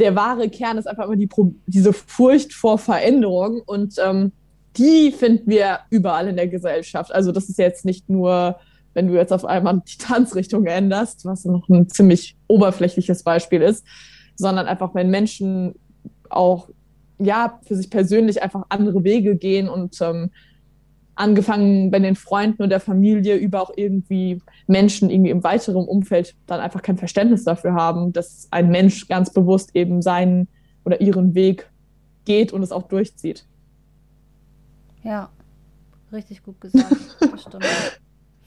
[0.00, 1.28] der wahre Kern ist einfach immer die,
[1.66, 4.32] diese Furcht vor Veränderung und ähm,
[4.76, 7.12] die finden wir überall in der Gesellschaft.
[7.14, 8.56] Also das ist jetzt nicht nur,
[8.94, 13.84] wenn du jetzt auf einmal die Tanzrichtung änderst, was noch ein ziemlich oberflächliches Beispiel ist,
[14.36, 15.74] sondern einfach, wenn Menschen
[16.30, 16.68] auch
[17.18, 20.30] ja für sich persönlich einfach andere Wege gehen und ähm,
[21.20, 26.34] angefangen bei den Freunden und der Familie über auch irgendwie Menschen irgendwie im weiteren Umfeld
[26.46, 30.48] dann einfach kein Verständnis dafür haben, dass ein Mensch ganz bewusst eben seinen
[30.84, 31.70] oder ihren Weg
[32.24, 33.46] geht und es auch durchzieht.
[35.02, 35.30] Ja,
[36.12, 36.96] richtig gut gesagt.
[37.36, 37.66] stimmt.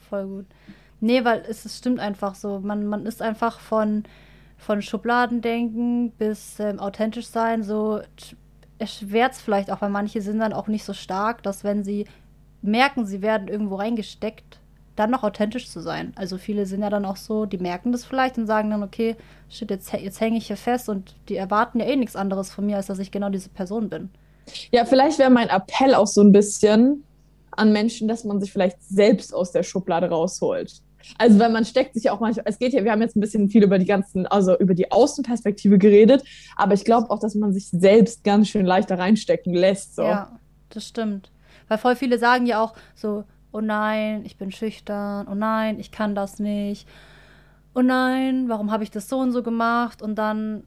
[0.08, 0.46] Voll gut.
[1.00, 2.60] Nee, weil es, es, stimmt einfach so.
[2.60, 4.04] Man, man ist einfach von,
[4.56, 8.00] von Schubladendenken bis ähm, authentisch sein so
[8.78, 12.06] erschwert es vielleicht auch, weil manche sind dann auch nicht so stark, dass wenn sie
[12.64, 14.58] merken, sie werden irgendwo reingesteckt,
[14.96, 16.12] dann noch authentisch zu sein.
[16.16, 19.16] Also viele sind ja dann auch so, die merken das vielleicht und sagen dann, okay,
[19.48, 22.66] shit, jetzt, jetzt hänge ich hier fest und die erwarten ja eh nichts anderes von
[22.66, 24.10] mir, als dass ich genau diese Person bin.
[24.70, 27.02] Ja, vielleicht wäre mein Appell auch so ein bisschen
[27.50, 30.80] an Menschen, dass man sich vielleicht selbst aus der Schublade rausholt.
[31.18, 33.20] Also, weil man steckt sich ja auch manchmal, es geht ja, wir haben jetzt ein
[33.20, 36.24] bisschen viel über die ganzen, also über die Außenperspektive geredet,
[36.56, 39.96] aber ich glaube auch, dass man sich selbst ganz schön leichter reinstecken lässt.
[39.96, 40.02] So.
[40.02, 40.38] Ja,
[40.70, 41.30] das stimmt.
[41.68, 45.92] Weil voll viele sagen ja auch so, oh nein, ich bin schüchtern, oh nein, ich
[45.92, 46.88] kann das nicht,
[47.74, 50.02] oh nein, warum habe ich das so und so gemacht?
[50.02, 50.64] Und dann,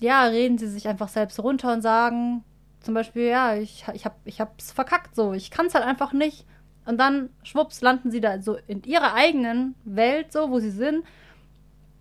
[0.00, 2.44] ja, reden sie sich einfach selbst runter und sagen
[2.80, 6.12] zum Beispiel, ja, ich, ich, hab, ich hab's verkackt so, ich kann es halt einfach
[6.12, 6.46] nicht.
[6.84, 11.04] Und dann, schwupps, landen sie da so in ihrer eigenen Welt, so, wo sie sind,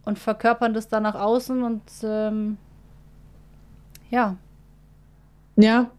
[0.06, 2.58] und verkörpern das dann nach außen und ähm,
[4.10, 4.38] ja.
[5.56, 5.92] Ja,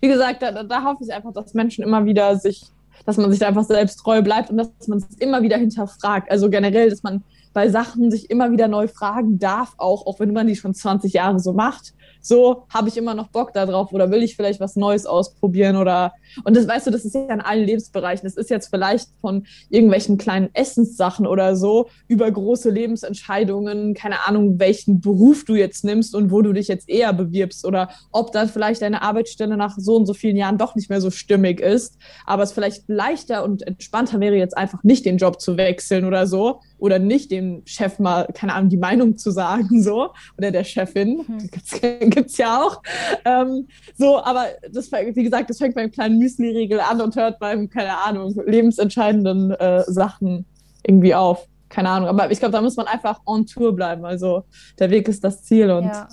[0.00, 2.64] wie gesagt, da, da hoffe ich einfach, dass Menschen immer wieder sich,
[3.04, 6.30] dass man sich da einfach selbst treu bleibt und dass man es immer wieder hinterfragt.
[6.30, 10.32] Also generell, dass man bei Sachen sich immer wieder neu fragen darf, auch, auch wenn
[10.32, 14.10] man die schon 20 Jahre so macht so habe ich immer noch Bock darauf oder
[14.10, 16.12] will ich vielleicht was Neues ausprobieren oder
[16.44, 18.24] und das weißt du, das ist ja in allen Lebensbereichen.
[18.24, 24.58] Das ist jetzt vielleicht von irgendwelchen kleinen Essenssachen oder so über große Lebensentscheidungen, keine Ahnung,
[24.58, 28.48] welchen Beruf du jetzt nimmst und wo du dich jetzt eher bewirbst oder ob dann
[28.48, 31.96] vielleicht deine Arbeitsstelle nach so und so vielen Jahren doch nicht mehr so stimmig ist,
[32.26, 36.26] aber es vielleicht leichter und entspannter wäre jetzt einfach nicht den Job zu wechseln oder
[36.26, 40.64] so oder nicht, dem Chef mal, keine Ahnung, die Meinung zu sagen, so, oder der
[40.64, 41.50] Chefin, mhm.
[42.10, 42.82] gibt's, ja auch.
[43.24, 47.68] Ähm, so, aber das, wie gesagt, das fängt beim kleinen Müsli-Riegel an und hört beim,
[47.68, 50.46] keine Ahnung, lebensentscheidenden äh, Sachen
[50.82, 51.46] irgendwie auf.
[51.68, 54.04] Keine Ahnung, aber ich glaube, da muss man einfach on Tour bleiben.
[54.06, 54.44] Also
[54.78, 56.08] der Weg ist das Ziel und ja.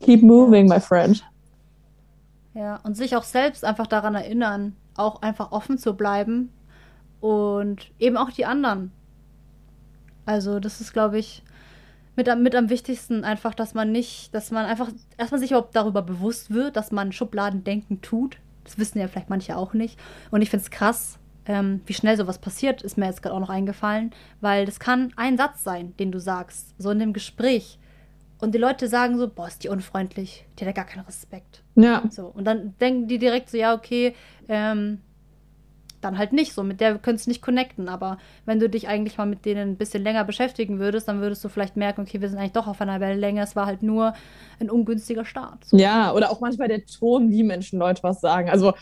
[0.00, 1.22] keep moving, my friend.
[2.54, 6.50] Ja, und sich auch selbst einfach daran erinnern, auch einfach offen zu bleiben
[7.20, 8.92] und eben auch die anderen.
[10.28, 11.42] Also, das ist, glaube ich,
[12.14, 16.02] mit, mit am wichtigsten einfach, dass man nicht, dass man einfach erstmal sich überhaupt darüber
[16.02, 18.36] bewusst wird, dass man Schubladendenken tut.
[18.62, 19.98] Das wissen ja vielleicht manche auch nicht.
[20.30, 23.40] Und ich finde es krass, ähm, wie schnell sowas passiert, ist mir jetzt gerade auch
[23.40, 24.10] noch eingefallen,
[24.42, 27.78] weil das kann ein Satz sein, den du sagst, so in dem Gespräch.
[28.38, 31.62] Und die Leute sagen so, boah, ist die unfreundlich, die hat ja gar keinen Respekt.
[31.74, 32.02] Ja.
[32.10, 34.14] So, und dann denken die direkt so, ja, okay,
[34.46, 35.00] ähm,
[36.00, 36.62] dann halt nicht so.
[36.62, 37.88] Mit der könntest du nicht connecten.
[37.88, 41.44] Aber wenn du dich eigentlich mal mit denen ein bisschen länger beschäftigen würdest, dann würdest
[41.44, 43.42] du vielleicht merken, okay, wir sind eigentlich doch auf einer Wellenlänge.
[43.42, 44.14] Es war halt nur
[44.60, 45.64] ein ungünstiger Start.
[45.64, 45.76] So.
[45.76, 48.50] Ja, oder auch manchmal der Ton, wie Menschen Leute was sagen.
[48.50, 48.74] Also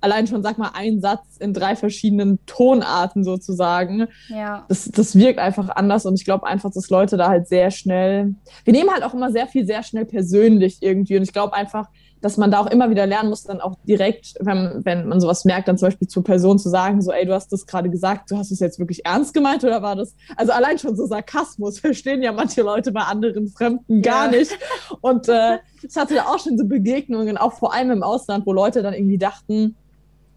[0.00, 4.08] allein schon, sag mal, ein Satz in drei verschiedenen Tonarten sozusagen.
[4.28, 4.64] Ja.
[4.68, 8.34] Das, das wirkt einfach anders und ich glaube einfach, dass Leute da halt sehr schnell.
[8.64, 11.88] Wir nehmen halt auch immer sehr viel sehr schnell persönlich irgendwie und ich glaube einfach,
[12.20, 15.44] dass man da auch immer wieder lernen muss, dann auch direkt, wenn, wenn man sowas
[15.44, 18.30] merkt, dann zum Beispiel zur Person zu sagen, so, ey, du hast das gerade gesagt,
[18.30, 21.78] du hast es jetzt wirklich ernst gemeint oder war das, also allein schon so Sarkasmus
[21.80, 24.38] verstehen ja manche Leute bei anderen Fremden gar ja.
[24.38, 24.58] nicht.
[25.00, 28.52] Und äh, ich hatte da auch schon so Begegnungen, auch vor allem im Ausland, wo
[28.52, 29.76] Leute dann irgendwie dachten,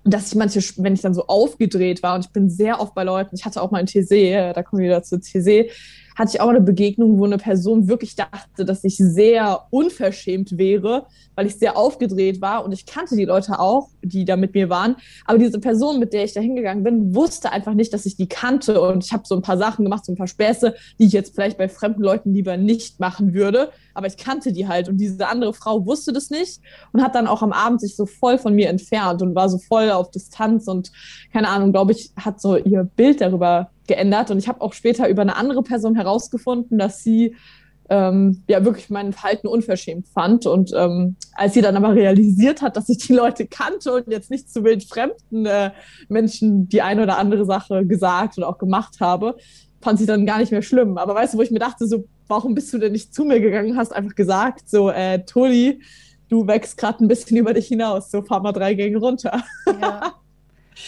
[0.04, 3.04] dass ich manche, wenn ich dann so aufgedreht war und ich bin sehr oft bei
[3.04, 5.70] Leuten, ich hatte auch mal ein TC, äh, da kommen wir wieder zu TC,
[6.15, 11.06] hatte ich auch eine Begegnung, wo eine Person wirklich dachte, dass ich sehr unverschämt wäre,
[11.36, 14.69] weil ich sehr aufgedreht war und ich kannte die Leute auch, die da mit mir
[14.69, 14.95] waren.
[15.26, 18.28] Aber diese Person, mit der ich da hingegangen bin, wusste einfach nicht, dass ich die
[18.28, 21.13] kannte und ich habe so ein paar Sachen gemacht, so ein paar Späße, die ich
[21.13, 23.71] jetzt vielleicht bei fremden Leuten lieber nicht machen würde.
[23.93, 26.62] Aber ich kannte die halt und diese andere Frau wusste das nicht
[26.93, 29.58] und hat dann auch am Abend sich so voll von mir entfernt und war so
[29.58, 30.91] voll auf Distanz und
[31.34, 34.32] keine Ahnung, glaube ich, hat so ihr Bild darüber geändert.
[34.32, 37.36] Und ich habe auch später über eine andere Person herausgefunden, dass sie
[37.89, 40.46] ähm, ja wirklich mein Verhalten unverschämt fand.
[40.46, 44.32] Und ähm, als sie dann aber realisiert hat, dass ich die Leute kannte und jetzt
[44.32, 45.72] nicht zu wild fremden äh,
[46.08, 49.36] Menschen die eine oder andere Sache gesagt oder auch gemacht habe,
[49.82, 50.98] fand sie dann gar nicht mehr schlimm.
[50.98, 53.41] Aber weißt du, wo ich mir dachte, so, warum bist du denn nicht zu mir
[53.41, 55.82] gegangen, hast einfach gesagt, so, äh, Toli,
[56.30, 59.44] du wächst gerade ein bisschen über dich hinaus, so fahr mal drei Gänge runter.
[59.82, 60.13] Ja.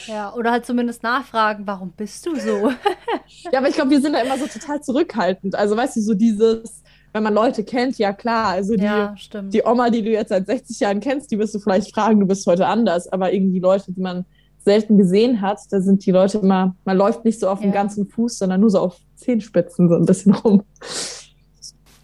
[0.07, 2.71] Ja, oder halt zumindest nachfragen, warum bist du so?
[3.51, 5.55] ja, aber ich glaube, wir sind da immer so total zurückhaltend.
[5.55, 8.47] Also, weißt du, so dieses, wenn man Leute kennt, ja klar.
[8.47, 11.59] Also die, ja, die Oma, die du jetzt seit 60 Jahren kennst, die wirst du
[11.59, 13.07] vielleicht fragen, du bist heute anders.
[13.07, 14.25] Aber irgendwie Leute, die man
[14.65, 17.67] selten gesehen hat, da sind die Leute immer, man läuft nicht so auf ja.
[17.67, 20.63] dem ganzen Fuß, sondern nur so auf Zehenspitzen so ein bisschen rum.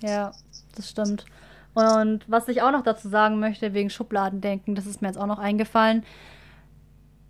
[0.02, 0.32] Ja,
[0.75, 1.25] das stimmt.
[1.73, 5.28] Und was ich auch noch dazu sagen möchte, wegen Schubladendenken, das ist mir jetzt auch
[5.28, 6.04] noch eingefallen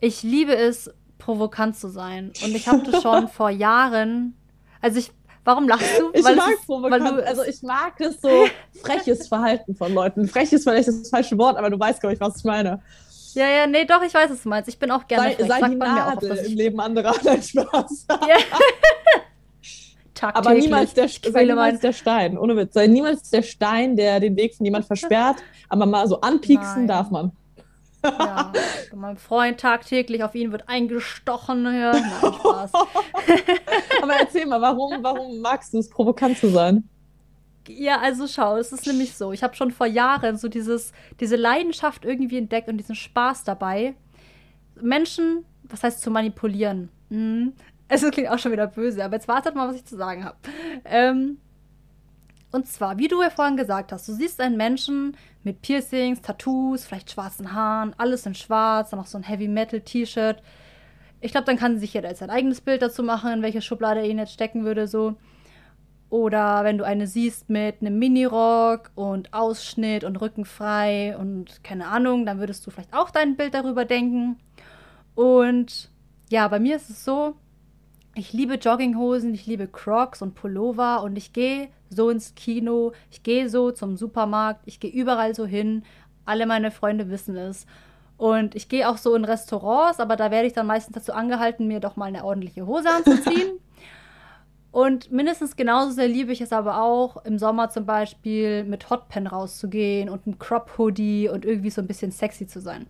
[0.02, 2.32] ich liebe es, provokant zu sein.
[2.44, 4.36] Und ich habe das schon vor Jahren.
[4.82, 5.12] Also ich.
[5.46, 6.12] Warum lachst du?
[6.14, 7.20] Ich weil mag ist, provokant.
[7.20, 8.46] Du, also ich mag das so
[8.84, 10.28] freches Verhalten von Leuten.
[10.28, 12.82] Frech ist vielleicht das falsche Wort, aber du weißt, glaube ich, was ich meine.
[13.34, 14.70] Ja, ja, nee, doch, ich weiß, was du meinst.
[14.70, 15.48] Ich bin auch gerne sei, frech.
[15.48, 17.16] Sei Sagt die Nadel oft, im Leben anderer.
[17.24, 18.06] Nein, Spaß.
[18.10, 18.36] Ja.
[20.34, 22.38] aber niemals der, sei niemals der Stein.
[22.38, 22.74] Ohne Witz.
[22.74, 25.38] Sei niemals der Stein, der den Weg von jemand versperrt.
[25.70, 26.88] Aber mal so anpieksen Nein.
[26.88, 27.32] darf man.
[28.04, 28.54] Ja,
[28.96, 31.66] mein Freund tagtäglich auf ihn wird eingestochen.
[31.66, 32.74] Ja, nein, Spaß.
[34.02, 36.88] Aber erzähl mal, warum, warum magst du es, provokant zu sein?
[37.68, 39.32] Ja, also schau, es ist nämlich so.
[39.32, 43.96] Ich habe schon vor Jahren so dieses, diese Leidenschaft irgendwie entdeckt und diesen Spaß dabei,
[44.82, 46.90] Menschen, was heißt zu manipulieren?
[47.10, 47.54] Hm.
[47.92, 50.38] Es klingt auch schon wieder böse, aber jetzt wartet mal, was ich zu sagen habe.
[50.86, 51.40] Ähm,
[52.52, 56.86] und zwar, wie du ja vorhin gesagt hast, du siehst einen Menschen mit Piercings, Tattoos,
[56.86, 60.42] vielleicht schwarzen Haaren, alles in schwarz, dann noch so ein Heavy Metal T-Shirt.
[61.22, 64.00] Ich glaube, dann kann sich jeder jetzt sein eigenes Bild dazu machen, in welche Schublade
[64.00, 65.16] er ihn jetzt stecken würde, so.
[66.10, 71.88] Oder wenn du eine siehst mit einem Minirock und Ausschnitt und Rücken frei und keine
[71.88, 74.38] Ahnung, dann würdest du vielleicht auch dein Bild darüber denken.
[75.14, 75.92] Und
[76.32, 77.36] ja, bei mir ist es so,
[78.16, 83.24] ich liebe Jogginghosen, ich liebe Crocs und Pullover und ich gehe so ins Kino, ich
[83.24, 85.84] gehe so zum Supermarkt, ich gehe überall so hin.
[86.26, 87.66] Alle meine Freunde wissen es.
[88.18, 91.68] Und ich gehe auch so in Restaurants, aber da werde ich dann meistens dazu angehalten,
[91.68, 93.60] mir doch mal eine ordentliche Hose anzuziehen.
[94.72, 99.26] Und mindestens genauso sehr liebe ich es aber auch, im Sommer zum Beispiel mit Hotpen
[99.26, 102.86] rauszugehen und einem Crop-Hoodie und irgendwie so ein bisschen sexy zu sein.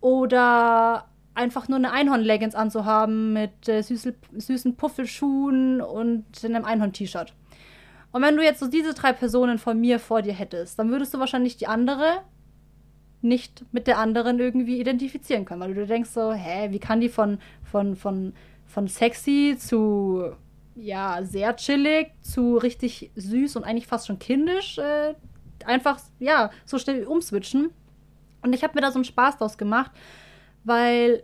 [0.00, 7.34] Oder einfach nur eine Einhorn-Leggings anzuhaben mit äh, süße, süßen Puffelschuhen und einem Einhorn-T-Shirt.
[8.12, 11.14] Und wenn du jetzt so diese drei Personen von mir vor dir hättest, dann würdest
[11.14, 12.22] du wahrscheinlich die andere
[13.22, 17.08] nicht mit der anderen irgendwie identifizieren können, weil du denkst so, hä, wie kann die
[17.08, 18.34] von, von, von,
[18.66, 20.32] von sexy zu,
[20.74, 25.14] ja, sehr chillig zu richtig süß und eigentlich fast schon kindisch äh,
[25.64, 27.70] einfach, ja, so schnell umswitchen.
[28.42, 29.92] Und ich habe mir da so einen Spaß draus gemacht,
[30.64, 31.22] weil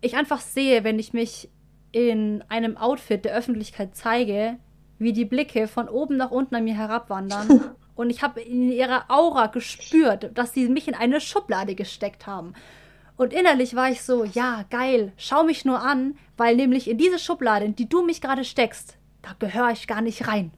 [0.00, 1.50] ich einfach sehe, wenn ich mich
[1.92, 4.58] in einem Outfit der Öffentlichkeit zeige,
[4.98, 7.74] wie die Blicke von oben nach unten an mir herabwandern.
[7.94, 12.54] Und ich habe in ihrer Aura gespürt, dass sie mich in eine Schublade gesteckt haben.
[13.16, 17.18] Und innerlich war ich so, ja, geil, schau mich nur an, weil nämlich in diese
[17.18, 20.52] Schublade, in die du mich gerade steckst, da gehöre ich gar nicht rein.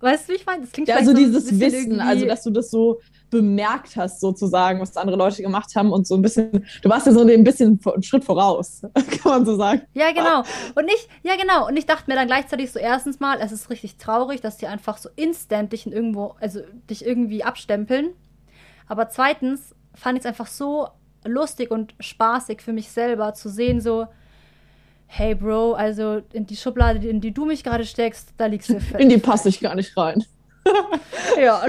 [0.00, 0.62] Weißt du, wie ich meine?
[0.62, 4.80] Das klingt ja, also so dieses Wissen, also dass du das so bemerkt hast, sozusagen,
[4.80, 7.78] was andere Leute gemacht haben und so ein bisschen, du warst ja so ein bisschen
[7.84, 8.82] einen Schritt voraus,
[9.22, 9.82] kann man so sagen.
[9.94, 10.40] Ja, genau.
[10.74, 11.66] Und ich, ja, genau.
[11.66, 14.66] Und ich dachte mir dann gleichzeitig so, erstens mal, es ist richtig traurig, dass die
[14.66, 18.10] einfach so instant dich in irgendwo, also dich irgendwie abstempeln.
[18.86, 20.88] Aber zweitens fand ich es einfach so
[21.24, 24.06] lustig und spaßig für mich selber zu sehen, so,
[25.06, 28.80] hey Bro, also in die Schublade, in die du mich gerade steckst, da liegst du
[28.80, 29.00] fest.
[29.00, 30.24] In die passe ich gar nicht rein.
[31.40, 31.62] ja.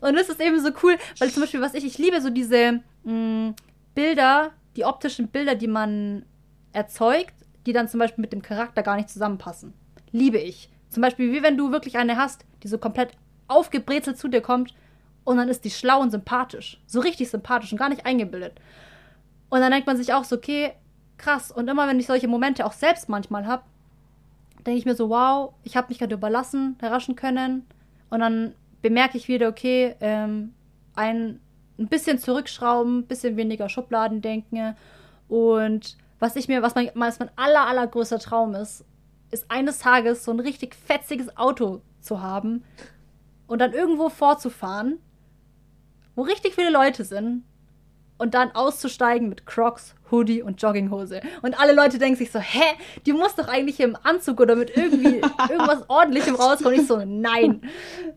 [0.00, 2.80] Und, das ist eben so cool, weil zum Beispiel, was ich, ich liebe so diese
[3.04, 3.54] mh, mm,
[3.94, 6.24] Bilder, die optischen Bilder, die man
[6.72, 9.72] erzeugt, die dann zum Beispiel mit dem Charakter gar nicht zusammenpassen.
[10.12, 10.70] Liebe ich.
[10.90, 13.12] Zum Beispiel, wie wenn du wirklich eine hast, die so komplett
[13.48, 14.74] aufgebrezelt zu dir kommt
[15.24, 16.80] und dann ist die schlau und sympathisch.
[16.86, 18.60] So richtig sympathisch und gar nicht eingebildet.
[19.48, 20.72] Und dann denkt man sich auch so, okay,
[21.18, 21.50] krass.
[21.50, 23.64] Und immer wenn ich solche Momente auch selbst manchmal habe,
[24.66, 27.66] denke ich mir so, wow, ich habe mich gerade überlassen, überraschen können.
[28.10, 30.52] Und dann bemerke ich wieder, okay, ähm,
[30.94, 31.40] ein,
[31.78, 34.76] ein bisschen zurückschrauben, ein bisschen weniger Schubladen denken.
[35.28, 38.84] Und was ich mir, was mein, was mein aller, allergrößter Traum ist,
[39.30, 42.64] ist eines Tages so ein richtig fetziges Auto zu haben
[43.46, 44.98] und dann irgendwo vorzufahren,
[46.14, 47.44] wo richtig viele Leute sind
[48.18, 51.20] und dann auszusteigen mit Crocs, Hoodie und Jogginghose.
[51.42, 52.62] Und alle Leute denken sich so, hä,
[53.04, 55.16] die muss doch eigentlich im Anzug oder mit irgendwie
[55.50, 56.74] irgendwas ordentlichem rauskommen.
[56.74, 57.62] Und ich so, nein.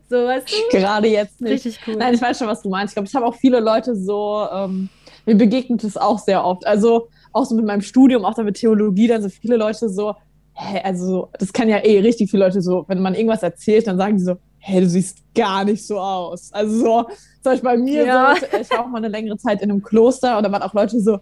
[0.08, 0.78] So, du?
[0.78, 1.52] Gerade jetzt nicht.
[1.52, 1.96] Richtig cool.
[1.96, 2.92] Nein, ich weiß schon, was du meinst.
[2.92, 4.88] Ich glaube, ich habe auch viele Leute so, ähm,
[5.26, 6.66] mir begegnet es auch sehr oft.
[6.66, 10.14] Also auch so mit meinem Studium, auch dann mit Theologie, dann so viele Leute so,
[10.54, 13.96] hä, also das kann ja eh richtig viele Leute so, wenn man irgendwas erzählt, dann
[13.96, 16.52] sagen die so, hä, du siehst gar nicht so aus.
[16.52, 17.06] Also so,
[17.42, 18.34] zum Beispiel bei mir, ja.
[18.36, 20.74] so, ich war auch mal eine längere Zeit in einem Kloster und da waren auch
[20.74, 21.18] Leute so,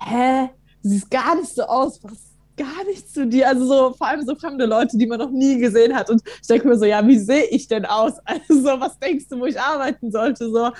[0.00, 0.48] hä,
[0.82, 2.28] du siehst gar nicht so aus, was
[2.58, 3.48] gar nicht zu dir.
[3.48, 6.10] Also so, vor allem so fremde Leute, die man noch nie gesehen hat.
[6.10, 8.14] Und ich denke mir so, ja, wie sehe ich denn aus?
[8.24, 10.50] Also so, was denkst du, wo ich arbeiten sollte?
[10.50, 10.70] So,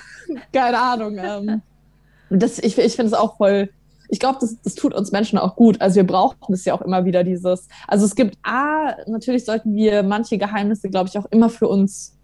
[0.52, 1.16] keine Ahnung.
[1.18, 1.62] Ähm,
[2.30, 3.70] das, ich ich finde es auch voll,
[4.08, 5.80] ich glaube, das, das tut uns Menschen auch gut.
[5.80, 7.68] Also wir brauchen es ja auch immer wieder dieses.
[7.86, 12.17] Also es gibt A, natürlich sollten wir manche Geheimnisse, glaube ich, auch immer für uns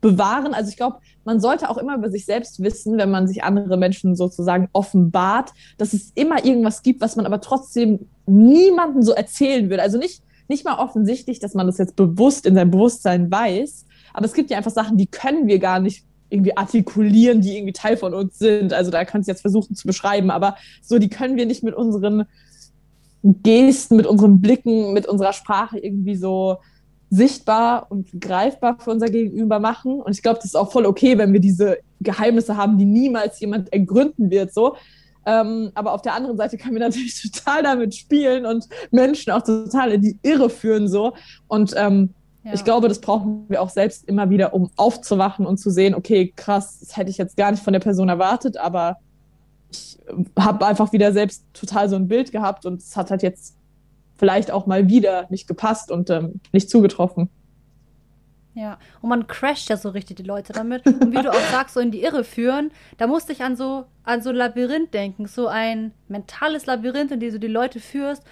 [0.00, 0.54] bewahren.
[0.54, 3.76] Also ich glaube, man sollte auch immer über sich selbst wissen, wenn man sich andere
[3.76, 9.68] Menschen sozusagen offenbart, dass es immer irgendwas gibt, was man aber trotzdem niemandem so erzählen
[9.70, 9.82] würde.
[9.82, 14.26] Also nicht, nicht mal offensichtlich, dass man das jetzt bewusst in seinem Bewusstsein weiß, aber
[14.26, 17.96] es gibt ja einfach Sachen, die können wir gar nicht irgendwie artikulieren, die irgendwie Teil
[17.96, 18.72] von uns sind.
[18.72, 21.74] Also da kannst du jetzt versuchen zu beschreiben, aber so, die können wir nicht mit
[21.74, 22.24] unseren
[23.22, 26.58] Gesten, mit unseren Blicken, mit unserer Sprache irgendwie so
[27.10, 30.00] sichtbar und greifbar für unser Gegenüber machen.
[30.00, 33.40] Und ich glaube, das ist auch voll okay, wenn wir diese Geheimnisse haben, die niemals
[33.40, 34.76] jemand ergründen wird, so.
[35.26, 39.42] Ähm, aber auf der anderen Seite können wir natürlich total damit spielen und Menschen auch
[39.42, 41.14] total in die Irre führen, so.
[41.48, 42.54] Und ähm, ja.
[42.54, 46.32] ich glaube, das brauchen wir auch selbst immer wieder, um aufzuwachen und zu sehen, okay,
[46.34, 48.96] krass, das hätte ich jetzt gar nicht von der Person erwartet, aber
[49.72, 49.98] ich
[50.38, 53.56] habe einfach wieder selbst total so ein Bild gehabt und es hat halt jetzt
[54.20, 57.30] vielleicht auch mal wieder nicht gepasst und ähm, nicht zugetroffen.
[58.54, 60.84] Ja, und man crasht ja so richtig die Leute damit.
[60.84, 63.86] Und wie du auch sagst, so in die Irre führen, da musste ich an so,
[64.04, 68.22] an so ein Labyrinth denken, so ein mentales Labyrinth, in dem du die Leute führst.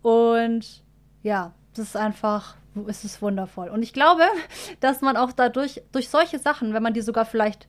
[0.00, 0.84] Und
[1.24, 2.54] ja, das ist einfach,
[2.86, 3.68] es ist wundervoll.
[3.68, 4.22] Und ich glaube,
[4.78, 7.66] dass man auch dadurch, durch solche Sachen, wenn man die sogar vielleicht,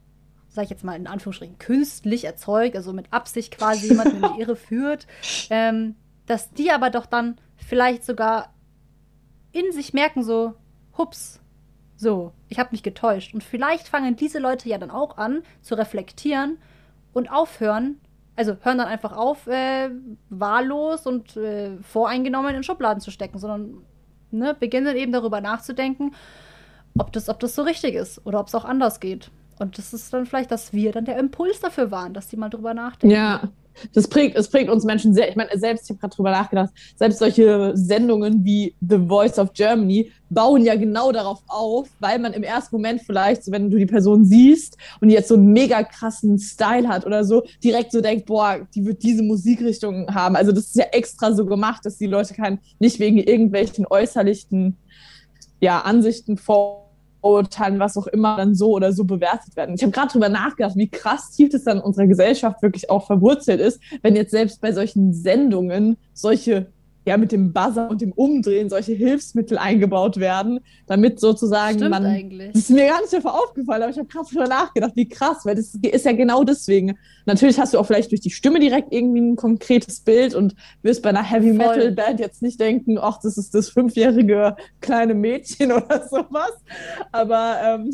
[0.50, 4.42] sag ich jetzt mal in Anführungsstrichen, künstlich erzeugt, also mit Absicht quasi jemanden in die
[4.42, 5.08] Irre führt,
[5.50, 5.96] ähm,
[6.28, 8.54] dass die aber doch dann vielleicht sogar
[9.52, 10.54] in sich merken, so,
[10.98, 11.40] hups,
[11.96, 13.34] so, ich habe mich getäuscht.
[13.34, 16.58] Und vielleicht fangen diese Leute ja dann auch an zu reflektieren
[17.14, 18.00] und aufhören,
[18.36, 19.90] also hören dann einfach auf, äh,
[20.30, 23.86] wahllos und äh, voreingenommen in Schubladen zu stecken, sondern
[24.32, 26.14] ne, beginnen eben darüber nachzudenken,
[26.98, 29.32] ob das, ob das so richtig ist oder ob es auch anders geht.
[29.60, 32.50] Und das ist dann vielleicht, dass wir dann der Impuls dafür waren, dass die mal
[32.50, 33.16] drüber nachdenken.
[33.16, 33.50] Ja,
[33.94, 35.30] das prägt, es prägt uns Menschen sehr.
[35.30, 39.54] Ich meine, selbst, ich habe gerade drüber nachgedacht, selbst solche Sendungen wie The Voice of
[39.54, 43.86] Germany bauen ja genau darauf auf, weil man im ersten Moment vielleicht, wenn du die
[43.86, 48.02] Person siehst und die jetzt so einen mega krassen Style hat oder so, direkt so
[48.02, 50.36] denkt, boah, die wird diese Musikrichtung haben.
[50.36, 54.78] Also das ist ja extra so gemacht, dass die Leute kein, nicht wegen irgendwelchen äußerlichen
[55.60, 56.83] ja, Ansichten vor
[57.24, 59.76] Vorurteilen, was auch immer, dann so oder so bewertet werden.
[59.76, 63.08] Ich habe gerade drüber nachgedacht, wie krass tief das dann in unserer Gesellschaft wirklich auch
[63.08, 66.68] verwurzelt ist, wenn jetzt selbst bei solchen Sendungen solche
[67.06, 72.06] ja mit dem Buzzer und dem Umdrehen solche Hilfsmittel eingebaut werden, damit sozusagen Stimmt man.
[72.06, 72.52] eigentlich.
[72.54, 75.46] Das ist mir gar nicht davor aufgefallen, aber ich habe krass darüber nachgedacht, wie krass,
[75.46, 76.98] weil das ist ja genau deswegen.
[77.26, 81.04] Natürlich hast du auch vielleicht durch die Stimme direkt irgendwie ein konkretes Bild und wirst
[81.04, 85.72] bei einer Heavy Metal Band jetzt nicht denken, ach, das ist das fünfjährige kleine Mädchen
[85.72, 86.54] oder sowas.
[87.12, 87.92] Aber, ähm,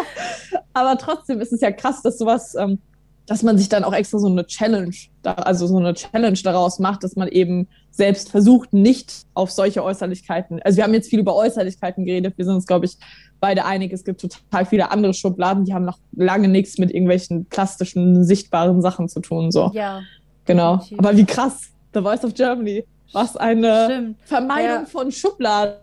[0.72, 2.54] aber trotzdem ist es ja krass, dass sowas.
[2.54, 2.78] Ähm,
[3.26, 7.04] dass man sich dann auch extra so eine Challenge, also so eine Challenge daraus macht,
[7.04, 10.60] dass man eben selbst versucht, nicht auf solche Äußerlichkeiten.
[10.62, 12.34] Also wir haben jetzt viel über Äußerlichkeiten geredet.
[12.36, 12.96] Wir sind uns, glaube ich,
[13.38, 13.92] beide einig.
[13.92, 18.82] Es gibt total viele andere Schubladen, die haben noch lange nichts mit irgendwelchen plastischen, sichtbaren
[18.82, 19.50] Sachen zu tun.
[19.52, 19.70] So.
[19.74, 20.02] Ja.
[20.44, 20.76] Genau.
[20.78, 20.98] Definitiv.
[20.98, 21.60] Aber wie krass.
[21.94, 22.84] The Voice of Germany.
[23.12, 24.16] Was eine Stimmt.
[24.24, 24.86] Vermeidung Ja.
[24.86, 25.74] von Schubladen.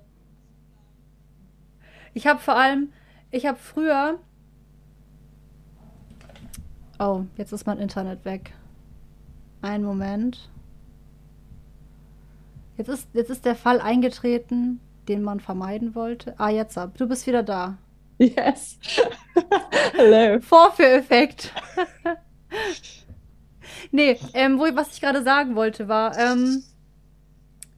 [2.14, 2.90] Ich habe vor allem,
[3.32, 4.20] ich habe früher.
[7.00, 8.52] Oh, jetzt ist mein Internet weg.
[9.62, 10.50] Einen Moment.
[12.78, 16.36] Jetzt ist, jetzt ist der Fall eingetreten, den man vermeiden wollte.
[16.38, 16.92] Ah, jetzt ab.
[16.98, 17.78] Du bist wieder da.
[18.18, 18.78] Yes.
[19.94, 20.42] Hello.
[20.42, 21.54] Vorführeffekt.
[23.92, 26.64] nee, ähm, wo, was ich gerade sagen wollte, war, ähm,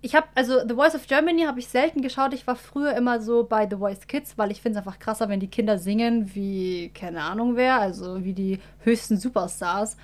[0.02, 2.34] ich habe, also The Voice of Germany habe ich selten geschaut.
[2.34, 5.30] Ich war früher immer so bei The Voice Kids, weil ich finde es einfach krasser,
[5.30, 9.98] wenn die Kinder singen wie, keine Ahnung wer, also wie die höchsten Superstars.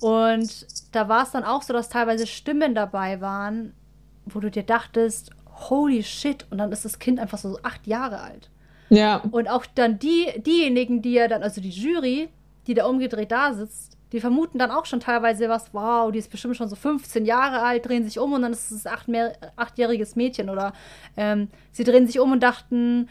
[0.00, 3.74] Und da war es dann auch so, dass teilweise Stimmen dabei waren,
[4.24, 5.30] wo du dir dachtest,
[5.68, 8.50] holy shit, und dann ist das Kind einfach so acht Jahre alt.
[8.88, 9.22] Ja.
[9.30, 12.28] Und auch dann die, diejenigen, die ja dann, also die Jury,
[12.66, 16.30] die da umgedreht da sitzt, die vermuten dann auch schon teilweise was, wow, die ist
[16.30, 20.16] bestimmt schon so 15 Jahre alt, drehen sich um und dann ist es ein achtjähriges
[20.16, 20.72] Mädchen oder
[21.16, 23.08] ähm, sie drehen sich um und dachten,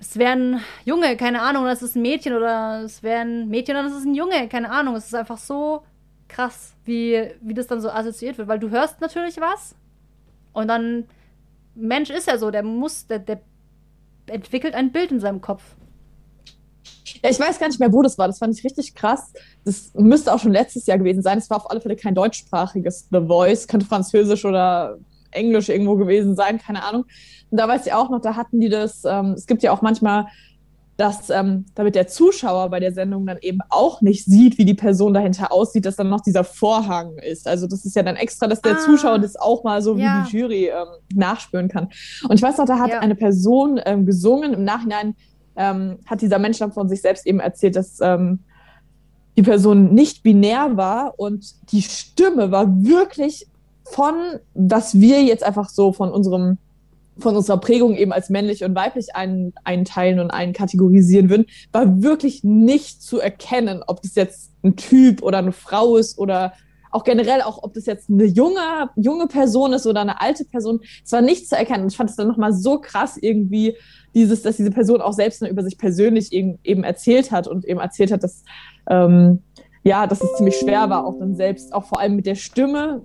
[0.00, 3.76] es wäre ein Junge, keine Ahnung, das ist ein Mädchen oder es wäre ein Mädchen
[3.76, 4.96] oder das ist ein Junge, keine Ahnung.
[4.96, 5.84] Es ist einfach so
[6.26, 9.76] krass, wie, wie das dann so assoziiert wird, weil du hörst natürlich was
[10.52, 11.06] und dann,
[11.74, 13.40] Mensch ist ja so, der muss, der, der
[14.26, 15.62] entwickelt ein Bild in seinem Kopf.
[17.24, 18.26] Ja, ich weiß gar nicht mehr, wo das war.
[18.26, 19.32] Das fand ich richtig krass.
[19.64, 21.38] Das müsste auch schon letztes Jahr gewesen sein.
[21.38, 24.98] Es war auf alle Fälle kein deutschsprachiges The Voice, könnte Französisch oder
[25.30, 27.04] Englisch irgendwo gewesen sein, keine Ahnung.
[27.50, 29.82] Und da weiß ich auch noch, da hatten die das, ähm, es gibt ja auch
[29.82, 30.26] manchmal,
[30.98, 34.74] dass ähm, damit der Zuschauer bei der Sendung dann eben auch nicht sieht, wie die
[34.74, 37.48] Person dahinter aussieht, dass dann noch dieser Vorhang ist.
[37.48, 38.78] Also das ist ja dann extra, dass der Ah.
[38.78, 40.24] Zuschauer das auch mal so Ja.
[40.26, 41.88] wie die Jury ähm, nachspüren kann.
[42.28, 42.98] Und ich weiß noch, da hat Ja.
[43.00, 45.14] eine Person ähm, gesungen, im Nachhinein
[45.56, 48.40] ähm, hat dieser Mensch dann von sich selbst eben erzählt, dass ähm,
[49.36, 53.46] die Person nicht binär war und die Stimme war wirklich
[53.84, 54.14] von,
[54.54, 56.58] was wir jetzt einfach so von unserem
[57.18, 62.42] von unserer Prägung eben als männlich und weiblich ein, einteilen und einkategorisieren würden, war wirklich
[62.42, 66.54] nicht zu erkennen, ob das jetzt ein Typ oder eine Frau ist oder
[66.90, 70.80] auch generell auch, ob das jetzt eine junge, junge Person ist oder eine alte Person.
[71.04, 71.88] Es war nicht zu erkennen.
[71.88, 73.76] Ich fand es dann nochmal so krass irgendwie,
[74.14, 77.80] dieses, dass diese Person auch selbst über sich persönlich eben, eben erzählt hat und eben
[77.80, 78.44] erzählt hat, dass
[78.88, 79.42] ähm,
[79.84, 83.02] ja, dass es ziemlich schwer war, auch dann selbst, auch vor allem mit der Stimme,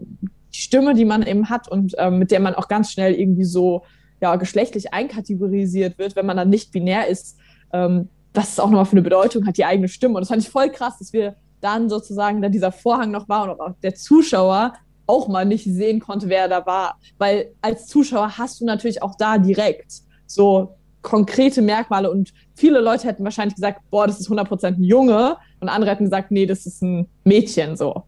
[0.54, 3.46] die Stimme, die man eben hat und ähm, mit der man auch ganz schnell irgendwie
[3.46, 3.84] so
[4.22, 7.38] ja, geschlechtlich einkategorisiert wird, wenn man dann nicht binär ist,
[7.74, 10.16] ähm, dass es auch nochmal für eine Bedeutung hat, die eigene Stimme.
[10.16, 13.44] Und das fand ich voll krass, dass wir dann sozusagen da dieser Vorhang noch war
[13.52, 14.74] und auch der Zuschauer
[15.08, 17.00] auch mal nicht sehen konnte, wer da war.
[17.18, 20.77] Weil als Zuschauer hast du natürlich auch da direkt so
[21.08, 25.70] konkrete Merkmale und viele Leute hätten wahrscheinlich gesagt, boah, das ist 100% ein Junge und
[25.70, 28.04] andere hätten gesagt, nee, das ist ein Mädchen so.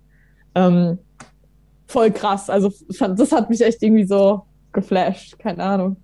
[0.53, 0.97] Ähm,
[1.87, 2.49] voll krass.
[2.49, 2.73] Also
[3.15, 4.41] das hat mich echt irgendwie so
[4.73, 5.95] geflasht, keine Ahnung.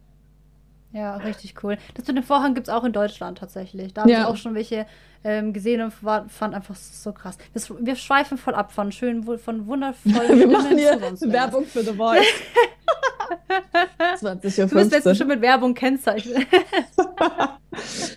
[0.93, 1.77] Ja, richtig cool.
[1.95, 3.93] Das mit dem Vorhang gibt es auch in Deutschland tatsächlich.
[3.93, 4.21] Da habe Ja.
[4.21, 4.85] ich auch schon welche
[5.25, 7.37] ähm, gesehen und war, fand einfach so krass.
[7.53, 11.01] Das, wir schweifen voll ab von schön, von wundervollen Wir machen hier.
[11.01, 12.21] Werbung für The Voice.
[14.17, 15.03] 20 Uhr Du bist jetzt 15.
[15.03, 16.45] bestimmt mit Werbung kennzeichnen.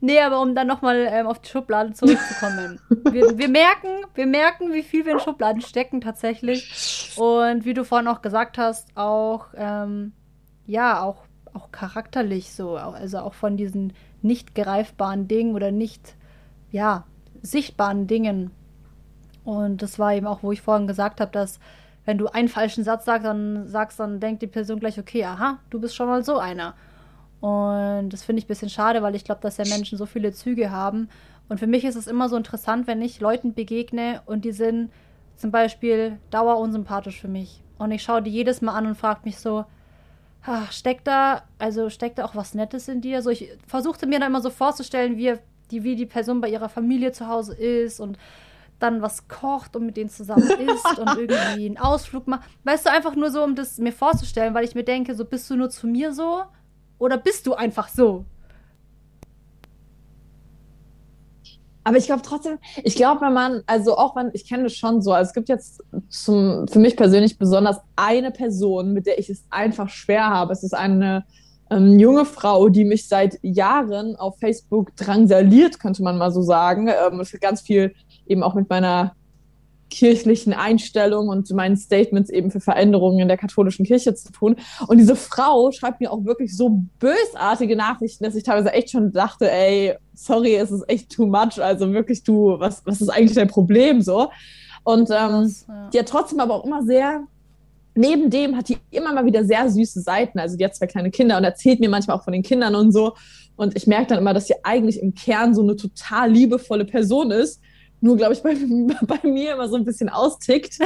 [0.00, 2.80] nee, aber um dann nochmal ähm, auf die Schubladen zurückzukommen.
[3.10, 7.12] wir, wir, merken, wir merken, wie viel wir in Schubladen stecken tatsächlich.
[7.16, 10.12] Und wie du vorhin auch gesagt hast, auch, ähm,
[10.66, 12.76] ja, auch, auch charakterlich so.
[12.76, 13.92] Also auch von diesen
[14.22, 16.16] nicht greifbaren Dingen oder nicht,
[16.70, 17.04] ja,
[17.42, 18.50] sichtbaren Dingen
[19.44, 21.60] Und das war eben auch, wo ich vorhin gesagt habe, dass
[22.04, 25.58] wenn du einen falschen Satz sagst, dann sagst, dann denkt die Person gleich, okay, aha,
[25.70, 26.74] du bist schon mal so einer.
[27.40, 30.32] Und das finde ich ein bisschen schade, weil ich glaube, dass ja Menschen so viele
[30.32, 31.08] Züge haben.
[31.48, 34.90] Und für mich ist es immer so interessant, wenn ich Leuten begegne und die sind
[35.36, 37.62] zum Beispiel dauerunsympathisch für mich.
[37.78, 39.64] Und ich schaue die jedes Mal an und frage mich so,
[40.42, 43.20] ach, steckt da, also steckt da auch was Nettes in dir?
[43.22, 45.34] So, ich versuchte mir dann immer so vorzustellen, wie
[45.70, 48.18] die, wie die Person bei ihrer Familie zu Hause ist und
[48.84, 52.48] dann was kocht und mit denen zusammen isst und irgendwie einen Ausflug macht.
[52.64, 55.50] Weißt du, einfach nur so, um das mir vorzustellen, weil ich mir denke, so bist
[55.50, 56.42] du nur zu mir so
[56.98, 58.24] oder bist du einfach so?
[61.86, 65.02] Aber ich glaube trotzdem, ich glaube, wenn man, also auch wenn, ich kenne das schon
[65.02, 69.28] so, also es gibt jetzt zum, für mich persönlich besonders eine Person, mit der ich
[69.28, 70.54] es einfach schwer habe.
[70.54, 71.26] Es ist eine
[71.70, 76.88] ähm, junge Frau, die mich seit Jahren auf Facebook drangsaliert, könnte man mal so sagen.
[76.88, 77.94] Ähm, ganz viel
[78.26, 79.14] eben auch mit meiner
[79.90, 84.56] kirchlichen Einstellung und meinen Statements eben für Veränderungen in der katholischen Kirche zu tun.
[84.88, 89.12] Und diese Frau schreibt mir auch wirklich so bösartige Nachrichten, dass ich teilweise echt schon
[89.12, 91.62] dachte, ey, sorry, es ist echt too much.
[91.62, 94.30] Also wirklich, du, was, was ist eigentlich dein Problem so?
[94.82, 95.90] Und ähm, ja.
[95.92, 97.22] die hat trotzdem aber auch immer sehr,
[97.94, 100.38] neben dem hat die immer mal wieder sehr süße Seiten.
[100.38, 102.90] Also die hat zwei kleine Kinder und erzählt mir manchmal auch von den Kindern und
[102.90, 103.14] so.
[103.56, 107.30] Und ich merke dann immer, dass sie eigentlich im Kern so eine total liebevolle Person
[107.30, 107.60] ist
[108.00, 108.54] nur, glaube ich, bei,
[109.06, 110.78] bei mir immer so ein bisschen austickt.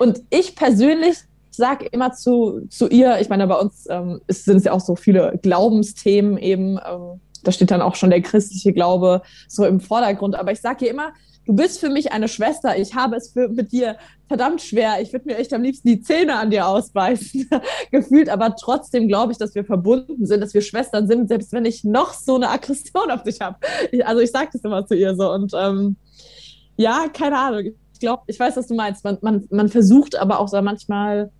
[0.00, 1.18] Und ich persönlich
[1.54, 4.96] sage immer zu, zu ihr, ich meine, bei uns ähm, sind es ja auch so
[4.96, 10.34] viele Glaubensthemen eben, ähm, da steht dann auch schon der christliche Glaube so im Vordergrund,
[10.34, 11.12] aber ich sage ihr immer,
[11.44, 13.96] du bist für mich eine Schwester, ich habe es für, mit dir
[14.28, 17.50] verdammt schwer, ich würde mir echt am liebsten die Zähne an dir ausbeißen,
[17.90, 21.64] gefühlt, aber trotzdem glaube ich, dass wir verbunden sind, dass wir Schwestern sind, selbst wenn
[21.64, 23.58] ich noch so eine Aggression auf dich habe.
[24.04, 25.96] Also ich sage das immer zu ihr so und ähm,
[26.76, 27.74] ja, keine Ahnung.
[27.92, 29.04] Ich glaube, ich weiß, was du meinst.
[29.04, 31.30] Man, man, man versucht aber auch so manchmal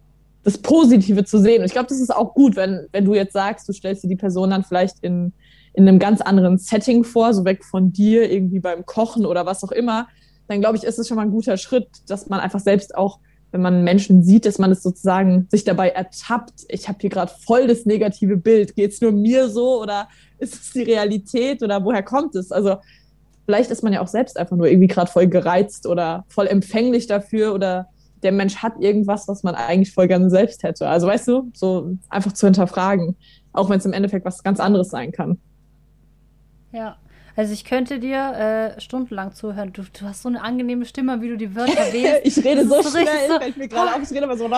[0.45, 1.61] das Positive zu sehen.
[1.61, 4.09] Und ich glaube, das ist auch gut, wenn, wenn du jetzt sagst, du stellst dir
[4.09, 5.33] die Person dann vielleicht in,
[5.75, 9.63] in einem ganz anderen Setting vor, so weg von dir, irgendwie beim Kochen oder was
[9.63, 10.09] auch immer,
[10.49, 13.21] dann glaube ich, ist es schon mal ein guter Schritt, dass man einfach selbst auch,
[13.53, 17.33] wenn man Menschen sieht, dass man es sozusagen sich dabei ertappt, ich habe hier gerade
[17.45, 20.09] voll das negative Bild, geht es nur mir so oder
[20.39, 22.51] ist es die Realität oder woher kommt es?
[22.51, 22.77] Also
[23.53, 27.07] vielleicht ist man ja auch selbst einfach nur irgendwie gerade voll gereizt oder voll empfänglich
[27.07, 27.89] dafür oder
[28.23, 30.89] der Mensch hat irgendwas, was man eigentlich voll gerne selbst hätte.
[30.89, 33.15] Also weißt du, so einfach zu hinterfragen,
[33.53, 35.39] auch wenn es im Endeffekt was ganz anderes sein kann.
[36.73, 36.97] Ja,
[37.37, 39.75] also ich könnte dir äh, stundenlang zuhören.
[39.75, 42.39] Du, du, hast so eine angenehme Stimme, wie du die Wörter wählst.
[42.39, 44.49] ich rede so, so schnell, so, fällt mir gerade auf, ich rede immer so.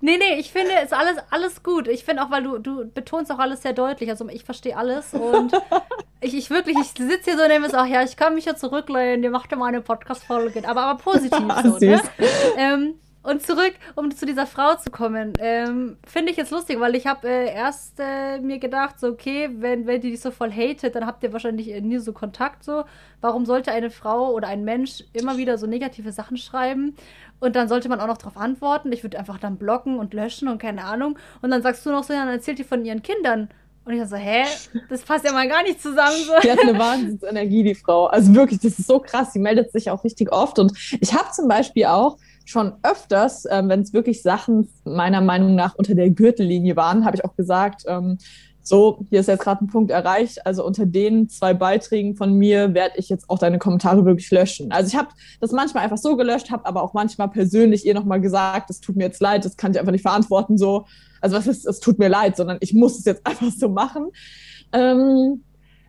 [0.00, 1.86] Nee, nee, ich finde, es ist alles, alles gut.
[1.86, 4.10] Ich finde auch, weil du, du betonst auch alles sehr deutlich.
[4.10, 5.52] Also ich verstehe alles und
[6.20, 8.44] ich, ich wirklich, ich sitze hier so und nehme es auch, ja, ich kann mich
[8.46, 12.00] ja zurücklehnen, ihr macht ja mal eine Podcast-Folge, aber, aber positiv so, ne?
[12.56, 12.94] Ähm,
[13.24, 17.06] und zurück, um zu dieser Frau zu kommen, ähm, finde ich jetzt lustig, weil ich
[17.06, 20.96] habe äh, erst äh, mir gedacht, so okay, wenn, wenn die dich so voll hatet,
[20.96, 22.84] dann habt ihr wahrscheinlich äh, nie so Kontakt so.
[23.20, 26.96] Warum sollte eine Frau oder ein Mensch immer wieder so negative Sachen schreiben?
[27.42, 28.92] Und dann sollte man auch noch darauf antworten.
[28.92, 31.18] Ich würde einfach dann blocken und löschen und keine Ahnung.
[31.40, 33.48] Und dann sagst du noch so, ja, dann erzählt die von ihren Kindern.
[33.84, 34.44] Und ich dachte so, hä?
[34.88, 36.14] Das passt ja mal gar nicht zusammen.
[36.24, 36.34] So.
[36.40, 38.06] Die hat eine Wahnsinnsenergie, die Frau.
[38.06, 39.32] Also wirklich, das ist so krass.
[39.32, 40.60] Sie meldet sich auch richtig oft.
[40.60, 45.56] Und ich habe zum Beispiel auch schon öfters, ähm, wenn es wirklich Sachen meiner Meinung
[45.56, 48.18] nach unter der Gürtellinie waren, habe ich auch gesagt, ähm,
[48.62, 50.46] so, hier ist jetzt gerade ein Punkt erreicht.
[50.46, 54.70] Also unter den zwei Beiträgen von mir werde ich jetzt auch deine Kommentare wirklich löschen.
[54.70, 55.08] Also ich habe
[55.40, 58.96] das manchmal einfach so gelöscht, habe aber auch manchmal persönlich ihr nochmal gesagt, es tut
[58.96, 60.58] mir jetzt leid, das kann ich einfach nicht verantworten.
[60.58, 60.86] So,
[61.20, 64.10] also was ist, es tut mir leid, sondern ich muss es jetzt einfach so machen.
[64.72, 65.42] Ähm,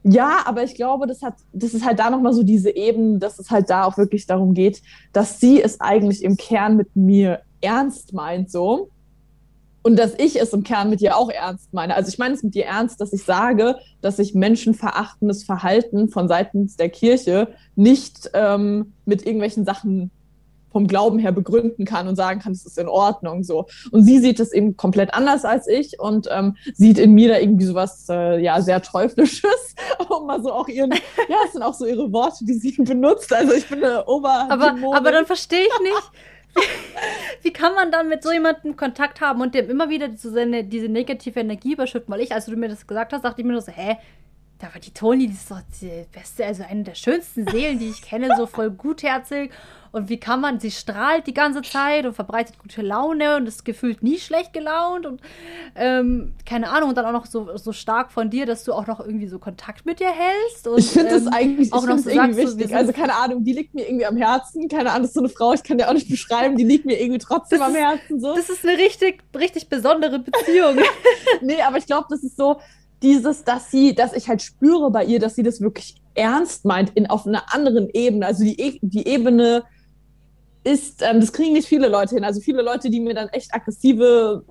[0.03, 3.39] ja, aber ich glaube, das hat, das ist halt da nochmal so diese Ebene, dass
[3.39, 4.81] es halt da auch wirklich darum geht,
[5.13, 8.89] dass sie es eigentlich im Kern mit mir ernst meint, so.
[9.83, 11.95] Und dass ich es im Kern mit ihr auch ernst meine.
[11.95, 16.27] Also ich meine es mit ihr ernst, dass ich sage, dass ich menschenverachtendes Verhalten von
[16.27, 20.09] seitens der Kirche nicht ähm, mit irgendwelchen Sachen
[20.73, 23.67] vom Glauben her begründen kann und sagen kann, es ist in Ordnung so.
[23.91, 27.37] Und sie sieht es eben komplett anders als ich und ähm, sieht in mir da
[27.37, 29.75] irgendwie sowas äh, ja sehr teuflisches,
[30.09, 33.31] um mal so auch ihren, ja, es sind auch so ihre Worte, die sie benutzt.
[33.31, 34.47] Also ich bin eine Ober.
[34.49, 36.11] Aber, aber dann verstehe ich nicht.
[37.41, 40.63] Wie kann man dann mit so jemandem Kontakt haben und dem immer wieder so seine,
[40.63, 42.13] diese negative Energie überschütten?
[42.13, 43.97] Weil ich, als du mir das gesagt hast, dachte ich mir nur so, hä,
[44.61, 48.01] aber die Toni, die ist doch die beste, also eine der schönsten Seelen, die ich
[48.01, 49.51] kenne, so voll gutherzig.
[49.93, 53.63] Und wie kann man, sie strahlt die ganze Zeit und verbreitet gute Laune und ist
[53.63, 55.21] gefühlt nie schlecht gelaunt und
[55.75, 58.87] ähm, keine Ahnung, und dann auch noch so, so stark von dir, dass du auch
[58.87, 60.67] noch irgendwie so Kontakt mit dir hältst.
[60.67, 62.75] Und, ich finde ähm, das eigentlich auch noch so irgendwie sagst, wichtig.
[62.75, 64.67] also keine Ahnung, die liegt mir irgendwie am Herzen.
[64.67, 66.85] Keine Ahnung, das ist so eine Frau, ich kann dir auch nicht beschreiben, die liegt
[66.85, 68.19] mir irgendwie trotzdem Das am Herzen.
[68.19, 68.35] So.
[68.35, 70.77] Das ist eine richtig, richtig besondere Beziehung.
[71.41, 72.59] Nee, aber ich glaube, das ist so
[73.03, 76.91] dieses, dass sie, dass ich halt spüre bei ihr, dass sie das wirklich ernst meint
[76.95, 78.25] in auf einer anderen Ebene.
[78.25, 79.63] Also die, E- die Ebene
[80.63, 82.23] ist, ähm, das kriegen nicht viele Leute hin.
[82.23, 84.43] Also viele Leute, die mir dann echt aggressive,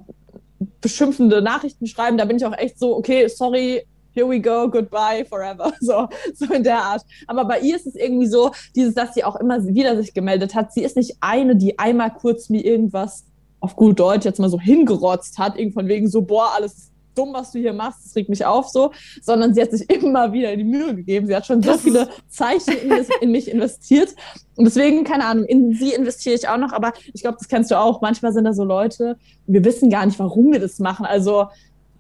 [0.81, 3.83] beschimpfende Nachrichten schreiben, da bin ich auch echt so, okay, sorry,
[4.15, 5.73] here we go, goodbye, forever.
[5.81, 7.03] So, so in der Art.
[7.27, 10.55] Aber bei ihr ist es irgendwie so, dieses, dass sie auch immer wieder sich gemeldet
[10.55, 10.73] hat.
[10.73, 13.25] Sie ist nicht eine, die einmal kurz mir irgendwas
[13.61, 16.92] auf gut Deutsch jetzt mal so hingerotzt hat, irgendwie von wegen so, boah, alles ist
[17.15, 20.33] dumm, was du hier machst, das regt mich auf, so, sondern sie hat sich immer
[20.33, 21.27] wieder in die Mühe gegeben.
[21.27, 24.15] Sie hat schon so viele Zeichen in, in mich investiert.
[24.57, 27.71] Und deswegen, keine Ahnung, in sie investiere ich auch noch, aber ich glaube, das kennst
[27.71, 28.01] du auch.
[28.01, 31.07] Manchmal sind da so Leute, wir wissen gar nicht, warum wir das machen.
[31.07, 31.47] Also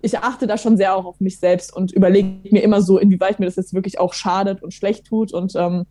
[0.02, 3.38] ich achte da schon sehr auch auf mich selbst und überlege mir immer so, inwieweit
[3.38, 5.84] mir das jetzt wirklich auch schadet und schlecht tut und ähm,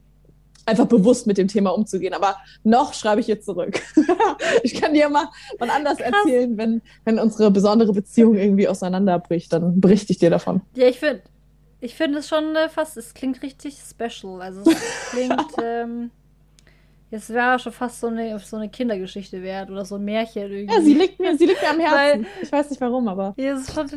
[0.66, 2.14] einfach bewusst mit dem Thema umzugehen.
[2.14, 3.82] Aber noch schreibe ich jetzt zurück.
[4.64, 5.28] ich kann dir mal
[5.60, 10.62] wann anders erzählen, wenn, wenn unsere besondere Beziehung irgendwie auseinanderbricht, dann berichte ich dir davon.
[10.76, 11.22] Ja, ich finde
[11.84, 14.42] ich finde es schon äh, fast, es klingt richtig special.
[14.42, 16.12] Also es klingt, ähm,
[17.10, 20.74] es wäre schon fast so eine, so eine Kindergeschichte wert oder so ein Märchen irgendwie.
[20.76, 22.22] Ja, sie liegt mir, sie liegt mir am Herzen.
[22.24, 23.34] Weil- ich weiß nicht warum, aber.
[23.36, 23.88] Ja, das ist schon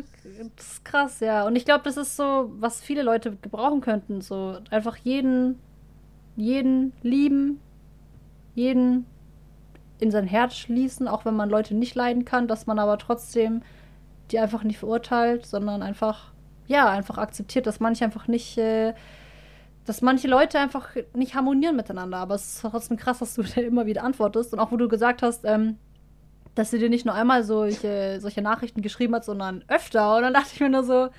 [0.57, 1.45] das ist krass, ja.
[1.45, 4.21] Und ich glaube, das ist so, was viele Leute gebrauchen könnten.
[4.21, 5.59] So einfach jeden,
[6.35, 7.59] jeden lieben,
[8.53, 9.05] jeden
[9.99, 13.61] in sein Herz schließen, auch wenn man Leute nicht leiden kann, dass man aber trotzdem
[14.31, 16.31] die einfach nicht verurteilt, sondern einfach,
[16.67, 18.93] ja, einfach akzeptiert, dass manche einfach nicht, äh,
[19.85, 22.17] dass manche Leute einfach nicht harmonieren miteinander.
[22.17, 24.53] Aber es ist trotzdem krass, dass du da immer wieder antwortest.
[24.53, 25.77] Und auch wo du gesagt hast, ähm,
[26.55, 30.15] dass sie dir nicht nur einmal solche, solche Nachrichten geschrieben hat, sondern öfter.
[30.15, 31.09] Und dann dachte ich mir nur so,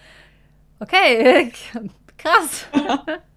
[0.81, 1.53] okay,
[2.19, 2.67] krass.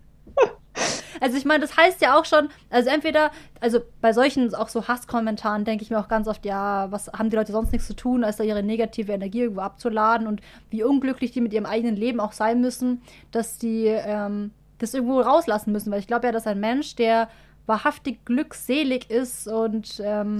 [1.20, 4.88] also ich meine, das heißt ja auch schon, also entweder, also bei solchen auch so
[4.88, 7.96] Hasskommentaren denke ich mir auch ganz oft, ja, was haben die Leute sonst nichts zu
[7.96, 11.96] tun, als da ihre negative Energie irgendwo abzuladen und wie unglücklich die mit ihrem eigenen
[11.96, 13.02] Leben auch sein müssen,
[13.32, 15.92] dass die ähm, das irgendwo rauslassen müssen.
[15.92, 17.30] Weil ich glaube ja, dass ein Mensch, der
[17.66, 20.40] wahrhaftig glückselig ist und ähm,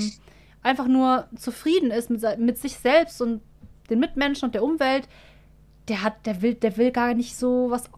[0.64, 3.42] einfach nur zufrieden ist mit, mit sich selbst und
[3.90, 5.08] den Mitmenschen und der Umwelt,
[5.88, 7.90] der hat, der will, der will gar nicht so was,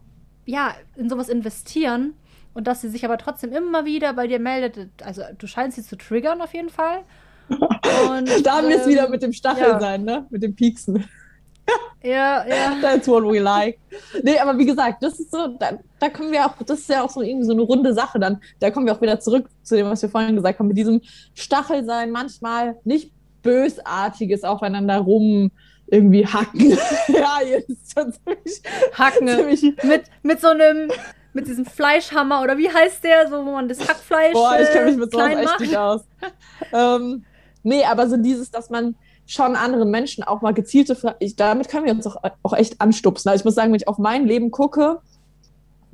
[0.46, 2.14] ja, in sowas investieren.
[2.54, 4.90] Und dass sie sich aber trotzdem immer wieder bei dir meldet.
[5.04, 7.04] Also du scheinst sie zu triggern auf jeden Fall.
[7.50, 9.80] Und, Da haben wir es ähm, wieder mit dem Stachel ja.
[9.80, 10.26] sein, ne?
[10.30, 11.06] Mit dem Pieksen.
[12.04, 12.78] Ja, ja.
[12.82, 13.78] That's what we like.
[14.24, 17.04] Nee, aber wie gesagt, das ist so, da, da kommen wir auch, das ist ja
[17.04, 18.42] auch so irgendwie so eine runde Sache dann.
[18.60, 21.02] Da kommen wir auch wieder zurück zu dem, was wir vorhin gesagt haben, mit diesem
[21.36, 25.52] Stachel sein, manchmal nicht bösartiges aufeinander rum
[25.88, 26.72] irgendwie hacken.
[27.08, 28.62] ja, jetzt ist schon ziemlich,
[28.94, 29.28] Hacken.
[29.28, 30.90] ziemlich mit, mit so einem,
[31.34, 34.86] mit diesem Fleischhammer oder wie heißt der, so wo man das Hackfleisch Boah, ich kenne
[34.86, 35.60] mich äh, mit sowas klein echt macht.
[35.60, 36.02] nicht aus.
[36.74, 37.26] ähm,
[37.64, 41.86] nee, aber so dieses, dass man schon anderen Menschen auch mal gezielte Fragen, damit können
[41.86, 43.30] wir uns auch, auch echt anstupsen.
[43.30, 45.00] Also ich muss sagen, wenn ich auf mein Leben gucke,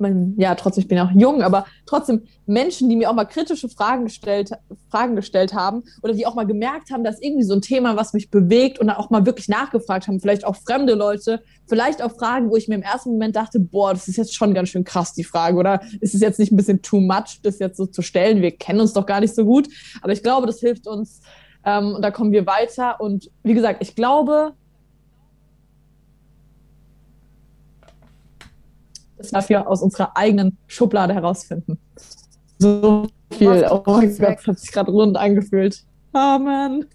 [0.00, 3.68] mein, ja, trotzdem, ich bin auch jung, aber trotzdem Menschen, die mir auch mal kritische
[3.68, 4.50] Fragen gestellt,
[4.90, 8.12] Fragen gestellt haben oder die auch mal gemerkt haben, dass irgendwie so ein Thema, was
[8.12, 12.12] mich bewegt und dann auch mal wirklich nachgefragt haben, vielleicht auch fremde Leute, vielleicht auch
[12.12, 14.84] Fragen, wo ich mir im ersten Moment dachte, boah, das ist jetzt schon ganz schön
[14.84, 17.86] krass, die Frage, oder ist es jetzt nicht ein bisschen too much, das jetzt so
[17.86, 18.42] zu stellen?
[18.42, 19.68] Wir kennen uns doch gar nicht so gut,
[20.02, 21.20] aber ich glaube, das hilft uns
[21.64, 24.54] ähm, und da kommen wir weiter und wie gesagt, ich glaube,
[29.18, 31.78] das darf wir aus unserer eigenen Schublade herausfinden.
[32.58, 33.06] So
[33.36, 33.66] viel.
[33.70, 34.16] Oh mein.
[34.16, 35.84] Gott, das hat sich gerade rund angefühlt.
[36.12, 36.86] Amen.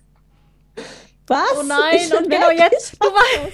[1.28, 1.40] Was?
[1.58, 2.60] Oh nein, Ich und genau weg.
[2.72, 3.54] jetzt, du warst,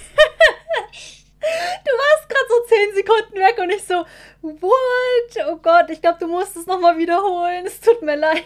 [1.84, 4.04] du warst gerade so zehn Sekunden weg und ich so,
[4.42, 5.46] what?
[5.52, 7.64] Oh Gott, ich glaube, du musst es nochmal wiederholen.
[7.66, 8.42] Es tut mir leid.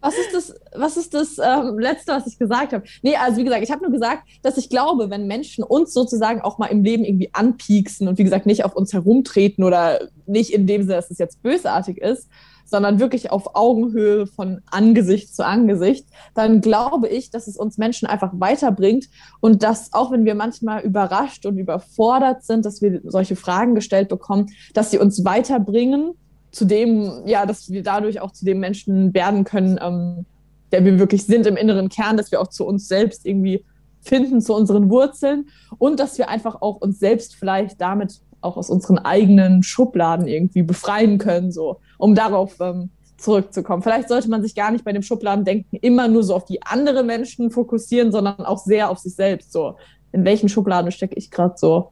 [0.00, 2.84] Was ist das, was ist das ähm, Letzte, was ich gesagt habe?
[3.02, 6.40] Nee, also wie gesagt, ich habe nur gesagt, dass ich glaube, wenn Menschen uns sozusagen
[6.40, 10.52] auch mal im Leben irgendwie anpieksen und wie gesagt nicht auf uns herumtreten oder nicht
[10.52, 12.28] in dem Sinne, dass es jetzt bösartig ist,
[12.64, 18.06] sondern wirklich auf Augenhöhe von Angesicht zu Angesicht, dann glaube ich, dass es uns Menschen
[18.06, 19.08] einfach weiterbringt
[19.40, 24.08] und dass auch wenn wir manchmal überrascht und überfordert sind, dass wir solche Fragen gestellt
[24.08, 26.14] bekommen, dass sie uns weiterbringen
[26.50, 30.24] zu dem, ja, dass wir dadurch auch zu dem Menschen werden können, ähm,
[30.72, 33.64] der wir wirklich sind im inneren Kern, dass wir auch zu uns selbst irgendwie
[34.00, 38.70] finden, zu unseren Wurzeln und dass wir einfach auch uns selbst vielleicht damit auch aus
[38.70, 43.82] unseren eigenen Schubladen irgendwie befreien können, so, um darauf ähm, zurückzukommen.
[43.82, 47.06] Vielleicht sollte man sich gar nicht bei dem Schubladendenken immer nur so auf die anderen
[47.06, 49.52] Menschen fokussieren, sondern auch sehr auf sich selbst.
[49.52, 49.74] So,
[50.12, 51.90] in welchen Schubladen stecke ich gerade so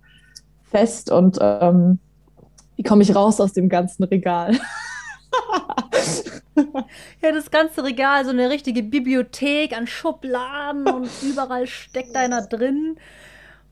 [0.71, 1.99] fest und ähm,
[2.77, 4.53] wie komme ich raus aus dem ganzen Regal?
[7.22, 12.97] ja, das ganze Regal, so eine richtige Bibliothek an Schubladen und überall steckt einer drin.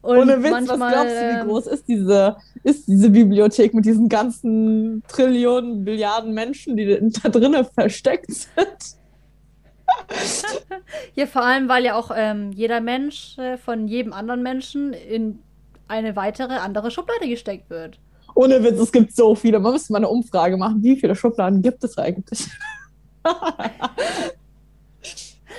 [0.03, 3.73] Und Ohne Witz, manchmal, was glaubst du, wie ähm, groß ist diese, ist diese Bibliothek
[3.73, 8.97] mit diesen ganzen Trillionen, Billiarden Menschen, die da drinnen versteckt sind?
[11.15, 15.39] ja, vor allem, weil ja auch ähm, jeder Mensch äh, von jedem anderen Menschen in
[15.89, 17.99] eine weitere andere Schublade gesteckt wird.
[18.35, 19.61] Ohne Witz, es gibt so viele.
[19.61, 20.83] Man müsste mal eine Umfrage machen.
[20.83, 22.49] Wie viele Schubladen gibt es eigentlich?
[23.25, 23.65] Ja.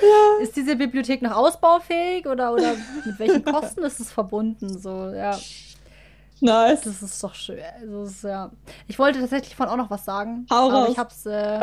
[0.41, 4.77] Ist diese Bibliothek noch ausbaufähig oder, oder mit welchen Kosten ist es verbunden?
[4.77, 5.37] So, ja.
[6.41, 6.81] Nice.
[6.81, 7.59] Das ist doch schön.
[7.81, 8.51] Also, ist, ja.
[8.87, 10.45] Ich wollte tatsächlich von auch noch was sagen.
[10.51, 10.89] Hau aber raus.
[10.91, 11.59] ich hab's, äh,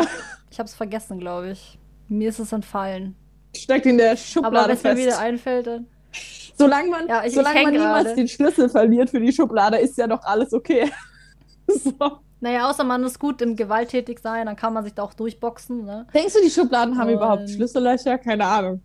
[0.51, 1.79] ich hab's vergessen, glaube ich.
[2.09, 3.17] Mir ist es entfallen.
[3.55, 5.87] Steckt in der Schublade aber wenn es mir wieder einfällt, dann.
[6.65, 8.17] Solange man, ja, ich, solange ich man niemals grade.
[8.17, 10.91] den Schlüssel verliert für die Schublade, ist ja doch alles okay.
[11.67, 12.19] so.
[12.41, 15.85] Naja, außer man ist gut im gewalttätig sein, dann kann man sich da auch durchboxen.
[15.85, 16.07] Ne?
[16.13, 17.15] Denkst du, die Schubladen haben Und...
[17.15, 18.19] überhaupt Schlüssellöcher?
[18.19, 18.83] Keine Ahnung.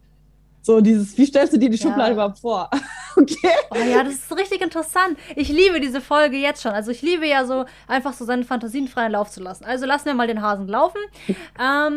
[0.67, 2.13] So dieses, wie stellst du dir die Schublade ja.
[2.13, 2.69] überhaupt vor?
[3.15, 3.55] okay.
[3.71, 5.17] Oh ja, das ist richtig interessant.
[5.37, 6.73] Ich liebe diese Folge jetzt schon.
[6.73, 9.63] Also ich liebe ja so, einfach so seine Fantasien freien Lauf zu lassen.
[9.63, 10.99] Also lassen wir mal den Hasen laufen.
[11.27, 11.95] ähm,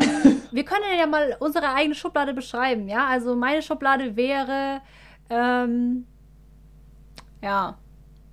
[0.53, 3.07] wir können ja mal unsere eigene Schublade beschreiben, ja?
[3.07, 4.83] Also meine Schublade wäre,
[5.31, 6.07] ähm,
[7.43, 7.79] ja,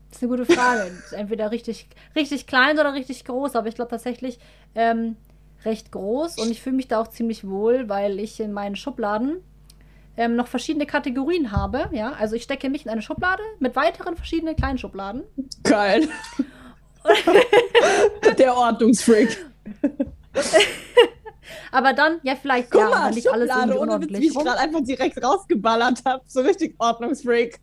[0.09, 0.91] das ist eine gute Frage.
[1.11, 4.39] Entweder richtig, richtig klein oder richtig groß, aber ich glaube tatsächlich
[4.75, 5.15] ähm,
[5.63, 9.37] recht groß und ich fühle mich da auch ziemlich wohl, weil ich in meinen Schubladen
[10.17, 11.89] ähm, noch verschiedene Kategorien habe.
[11.91, 15.23] Ja, also ich stecke mich in eine Schublade mit weiteren verschiedenen kleinen Schubladen.
[15.63, 16.09] Geil.
[18.37, 19.37] Der Ordnungsfreak.
[21.71, 24.59] Aber dann, ja, vielleicht, Guck ja, mal, nicht alles irgendwie ohne Witz, wie ich gerade
[24.59, 26.23] einfach direkt rausgeballert habe.
[26.27, 27.59] So richtig Ordnungsfreak.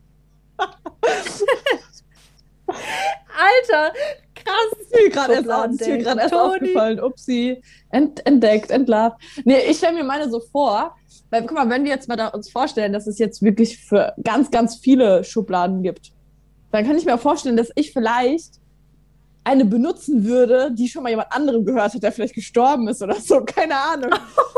[2.66, 3.92] Alter,
[4.34, 4.80] krass.
[4.80, 5.48] Ist mir gerade erst,
[6.22, 7.00] erst aufgefallen.
[7.00, 7.60] Upsi.
[7.90, 9.20] Ent, entdeckt, entlarvt.
[9.44, 10.96] Nee, ich stelle mir meine so vor,
[11.30, 14.14] weil, guck mal, wenn wir jetzt mal da uns vorstellen, dass es jetzt wirklich für
[14.22, 16.12] ganz, ganz viele Schubladen gibt,
[16.70, 18.60] dann kann ich mir auch vorstellen, dass ich vielleicht
[19.44, 23.16] eine benutzen würde, die schon mal jemand anderem gehört hat, der vielleicht gestorben ist oder
[23.16, 24.10] so, keine Ahnung.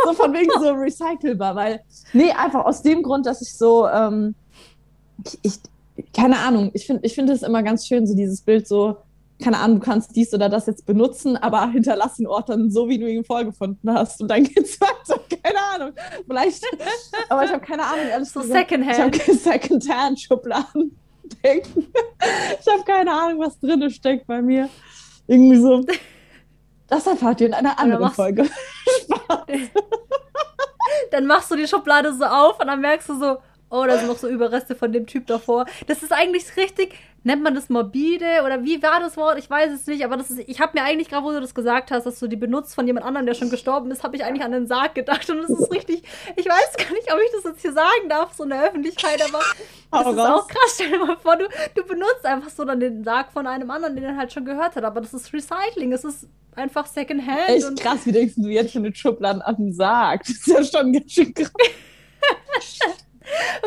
[0.05, 1.81] So von wegen so recycelbar, weil,
[2.13, 4.35] nee, einfach aus dem Grund, dass ich so, ähm,
[5.43, 5.55] ich,
[6.15, 8.99] keine Ahnung, ich finde ich finde es immer ganz schön, so dieses Bild so,
[9.43, 12.89] keine Ahnung, du kannst dies oder das jetzt benutzen, aber hinterlass den Ort dann so,
[12.89, 14.23] wie du ihn vorgefunden hast.
[14.23, 15.21] Und dann geht's weiter.
[15.43, 15.93] Keine Ahnung.
[16.27, 16.65] Vielleicht,
[17.29, 18.07] aber ich habe keine Ahnung.
[18.13, 19.15] Alles so Secondhand.
[19.15, 20.99] Ich habe Secondhand-Schubladen.
[22.61, 24.69] Ich habe keine Ahnung, was drin steckt bei mir.
[25.27, 25.85] Irgendwie so.
[26.89, 28.49] Das erfahrt ihr in einer anderen Folge.
[31.11, 33.37] dann machst du die Schublade so auf und dann merkst du so,
[33.71, 35.67] oh, da sind noch so Überreste von dem Typ davor.
[35.87, 36.95] Das ist eigentlich richtig,
[37.25, 39.39] nennt man das morbide oder wie war das Wort?
[39.39, 41.55] Ich weiß es nicht, aber das ist, ich habe mir eigentlich gerade, wo du das
[41.55, 44.25] gesagt hast, dass du die benutzt von jemand anderem, der schon gestorben ist, habe ich
[44.25, 46.03] eigentlich an den Sarg gedacht und das ist richtig,
[46.37, 49.21] ich weiß gar nicht, ob ich das jetzt hier sagen darf, so in der Öffentlichkeit,
[49.23, 49.41] aber
[49.91, 50.73] das ist auch krass.
[50.75, 53.97] Stell dir mal vor, du, du benutzt einfach so dann den Sarg von einem anderen,
[53.97, 57.49] den er halt schon gehört hat, aber das ist Recycling, es ist einfach Secondhand.
[57.49, 60.23] Echt krass, wie denkst du jetzt schon mit Schubladen an den Sarg?
[60.23, 61.51] Das ist ja schon ganz schön krass.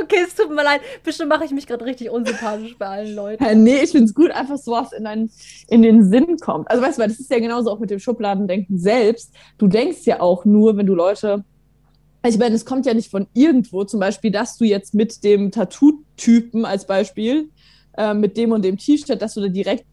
[0.01, 0.81] Okay, es tut mir leid.
[1.03, 3.43] Bestimmt mache ich mich gerade richtig unsympathisch bei allen Leuten.
[3.43, 5.29] Ja, nee, ich finde es gut, einfach so was in, ein,
[5.67, 6.69] in den Sinn kommt.
[6.69, 9.33] Also weißt du, weil das ist ja genauso auch mit dem Schubladendenken selbst.
[9.57, 11.43] Du denkst ja auch nur, wenn du Leute.
[12.25, 15.51] Ich meine, es kommt ja nicht von irgendwo, zum Beispiel, dass du jetzt mit dem
[15.51, 17.49] Tattoo-Typen als Beispiel,
[17.97, 19.85] äh, mit dem und dem T-Shirt, dass du da direkt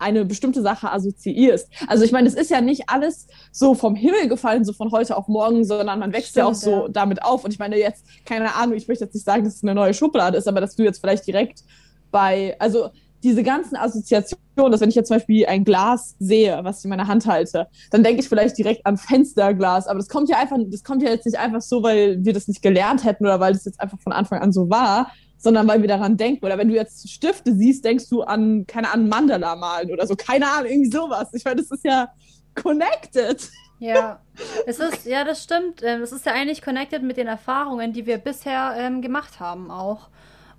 [0.00, 1.68] eine bestimmte Sache assoziierst.
[1.86, 5.16] Also ich meine, es ist ja nicht alles so vom Himmel gefallen, so von heute
[5.16, 6.88] auf morgen, sondern man wächst Stimmt, ja auch so ja.
[6.88, 7.44] damit auf.
[7.44, 9.94] Und ich meine jetzt, keine Ahnung, ich möchte jetzt nicht sagen, dass es eine neue
[9.94, 11.62] Schublade ist, aber dass du jetzt vielleicht direkt
[12.10, 12.90] bei, also
[13.22, 16.90] diese ganzen Assoziationen, dass wenn ich jetzt zum Beispiel ein Glas sehe, was ich in
[16.90, 19.86] meiner Hand halte, dann denke ich vielleicht direkt an Fensterglas.
[19.86, 22.48] Aber das kommt ja einfach, das kommt ja jetzt nicht einfach so, weil wir das
[22.48, 25.80] nicht gelernt hätten oder weil das jetzt einfach von Anfang an so war, sondern weil
[25.80, 26.44] wir daran denken.
[26.44, 30.14] Oder wenn du jetzt Stifte siehst, denkst du an, keine Ahnung, Mandala malen oder so.
[30.14, 31.28] Keine Ahnung, irgendwie sowas.
[31.32, 32.12] Ich meine, das ist ja
[32.54, 33.48] connected.
[33.78, 34.20] Ja,
[34.66, 35.82] es ist, ja, das stimmt.
[35.82, 39.70] Ähm, es ist ja eigentlich connected mit den Erfahrungen, die wir bisher ähm, gemacht haben
[39.70, 40.10] auch.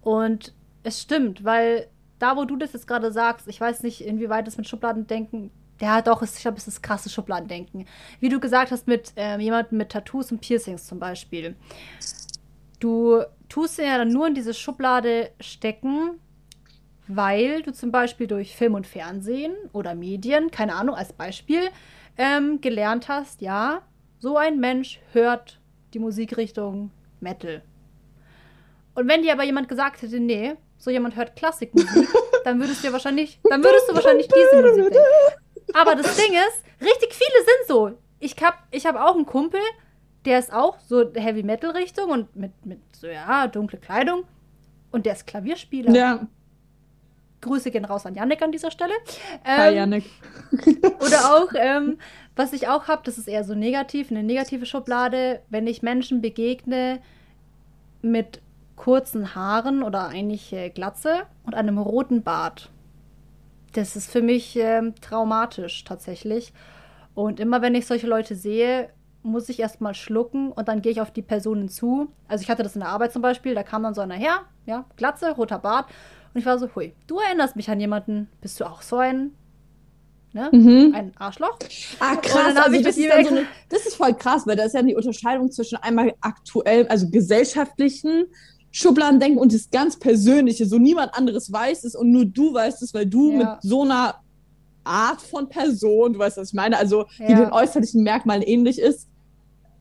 [0.01, 4.47] Und es stimmt, weil da, wo du das jetzt gerade sagst, ich weiß nicht, inwieweit
[4.47, 5.51] es mit Schubladendenken
[5.81, 7.87] ja, doch, ich glaube, es ist krasse Schubladendenken.
[8.19, 11.55] Wie du gesagt hast, mit ähm, jemandem mit Tattoos und Piercings zum Beispiel.
[12.79, 16.19] Du tust ihn ja dann nur in diese Schublade stecken,
[17.07, 21.69] weil du zum Beispiel durch Film und Fernsehen oder Medien, keine Ahnung, als Beispiel,
[22.17, 23.81] ähm, gelernt hast, ja,
[24.19, 25.59] so ein Mensch hört
[25.93, 27.61] die Musikrichtung Metal.
[28.95, 32.07] Und wenn dir aber jemand gesagt hätte, nee, so jemand hört Klassikmusik,
[32.45, 35.73] dann würdest du wahrscheinlich, dann würdest du wahrscheinlich diese Musik denken.
[35.73, 37.91] Aber das Ding ist, richtig viele sind so.
[38.19, 39.61] Ich hab, ich hab auch einen Kumpel,
[40.25, 44.23] der ist auch so Heavy Metal Richtung und mit, mit so, ja, dunkle Kleidung.
[44.91, 45.93] Und der ist Klavierspieler.
[45.93, 46.27] Ja.
[47.41, 48.93] Grüße gehen raus an Yannick an dieser Stelle.
[49.43, 50.05] Ähm, Hi, Yannick.
[50.99, 51.97] oder auch, ähm,
[52.35, 56.21] was ich auch habe, das ist eher so negativ, eine negative Schublade, wenn ich Menschen
[56.21, 56.99] begegne
[58.01, 58.41] mit
[58.75, 62.69] kurzen Haaren oder eigentlich äh, Glatze und einem roten Bart.
[63.73, 66.53] Das ist für mich ähm, traumatisch tatsächlich.
[67.13, 68.89] Und immer wenn ich solche Leute sehe,
[69.23, 72.11] muss ich erstmal schlucken und dann gehe ich auf die Personen zu.
[72.27, 74.45] Also ich hatte das in der Arbeit zum Beispiel, da kam dann so einer her,
[74.65, 75.87] ja, Glatze, roter Bart.
[76.33, 78.29] Und ich war so, hui, du erinnerst mich an jemanden.
[78.41, 79.31] Bist du auch so ein,
[80.33, 80.49] ne?
[80.51, 80.93] Mhm.
[80.95, 81.57] Ein Arschloch?
[81.99, 82.55] Ah, krass.
[82.55, 85.51] Also das, ist so eine, das ist voll krass, weil da ist ja die Unterscheidung
[85.51, 88.25] zwischen einmal aktuell, also gesellschaftlichen
[88.71, 90.65] Schubladendenken und das ganz Persönliche.
[90.65, 93.37] So niemand anderes weiß es und nur du weißt es, weil du ja.
[93.37, 94.15] mit so einer
[94.83, 97.27] Art von Person, du weißt, was ich meine, also ja.
[97.27, 99.07] die den äußerlichen Merkmalen ähnlich ist,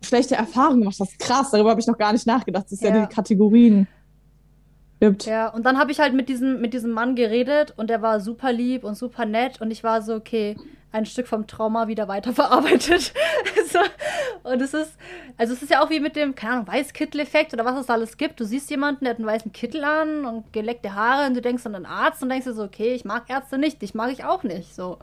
[0.02, 0.96] schlechte Erfahrungen gemacht.
[0.98, 2.64] Das ist krass, darüber habe ich noch gar nicht nachgedacht.
[2.64, 3.86] Das ist ja, ja die Kategorien
[5.00, 5.26] gibt.
[5.26, 8.20] Ja, und dann habe ich halt mit diesem, mit diesem Mann geredet und der war
[8.20, 10.56] super lieb und super nett und ich war so, okay,
[10.92, 13.12] ein Stück vom Trauma wieder weiterverarbeitet.
[13.70, 13.78] so,
[14.42, 14.96] und es ist,
[15.36, 18.16] also es ist ja auch wie mit dem, keine Ahnung, Weißkittel-Effekt oder was es alles
[18.16, 18.40] gibt.
[18.40, 21.64] Du siehst jemanden, der hat einen weißen Kittel an und geleckte Haare und du denkst
[21.66, 24.24] an einen Arzt und denkst dir so, okay, ich mag Ärzte nicht, dich mag ich
[24.24, 24.74] auch nicht.
[24.74, 24.98] So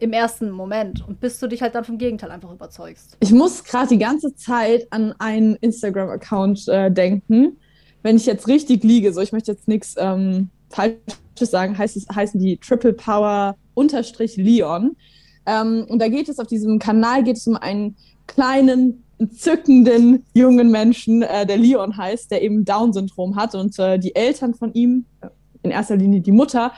[0.00, 3.16] im ersten Moment und bis du dich halt dann vom Gegenteil einfach überzeugst.
[3.20, 7.56] Ich muss gerade die ganze Zeit an einen Instagram-Account äh, denken.
[8.02, 12.06] Wenn ich jetzt richtig liege, so ich möchte jetzt nichts ähm, Falsches sagen, heißt es,
[12.14, 14.96] heißen die Triple Power unterstrich Leon.
[15.46, 17.96] Ähm, und da geht es auf diesem Kanal geht es um einen
[18.26, 24.14] kleinen entzückenden jungen Menschen, äh, der Leon heißt, der eben Down-Syndrom hat und äh, die
[24.14, 25.28] Eltern von ihm, äh,
[25.62, 26.72] in erster Linie die Mutter,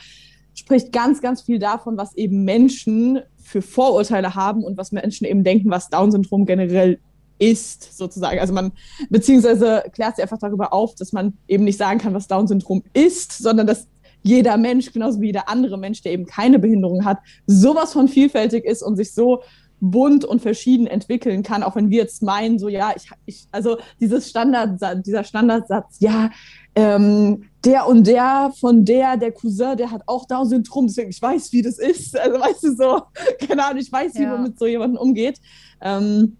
[0.54, 5.44] spricht ganz, ganz viel davon, was eben Menschen für Vorurteile haben und was Menschen eben
[5.44, 6.98] denken, was Down-Syndrom generell
[7.38, 8.38] ist, sozusagen.
[8.38, 8.72] Also man,
[9.08, 13.38] beziehungsweise klärt sie einfach darüber auf, dass man eben nicht sagen kann, was Down-Syndrom ist,
[13.38, 13.88] sondern dass
[14.22, 18.64] jeder Mensch, genauso wie jeder andere Mensch, der eben keine Behinderung hat, sowas von vielfältig
[18.64, 19.42] ist und sich so
[19.80, 23.78] bunt und verschieden entwickeln kann, auch wenn wir jetzt meinen, so ja, ich, ich also
[23.98, 26.30] dieses Standard, dieser Standardsatz, ja,
[26.74, 31.52] ähm, der und der von der, der Cousin, der hat auch Down-Syndrom, deswegen ich weiß,
[31.52, 32.18] wie das ist.
[32.18, 33.02] Also weißt du so,
[33.46, 34.32] keine Ahnung, ich weiß, wie ja.
[34.32, 35.40] man mit so jemandem umgeht.
[35.80, 36.36] Ähm,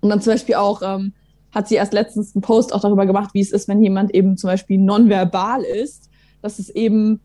[0.00, 1.12] und dann zum Beispiel auch ähm,
[1.52, 4.36] hat sie erst letztens einen Post auch darüber gemacht, wie es ist, wenn jemand eben
[4.36, 6.08] zum Beispiel nonverbal ist,
[6.42, 7.20] dass es eben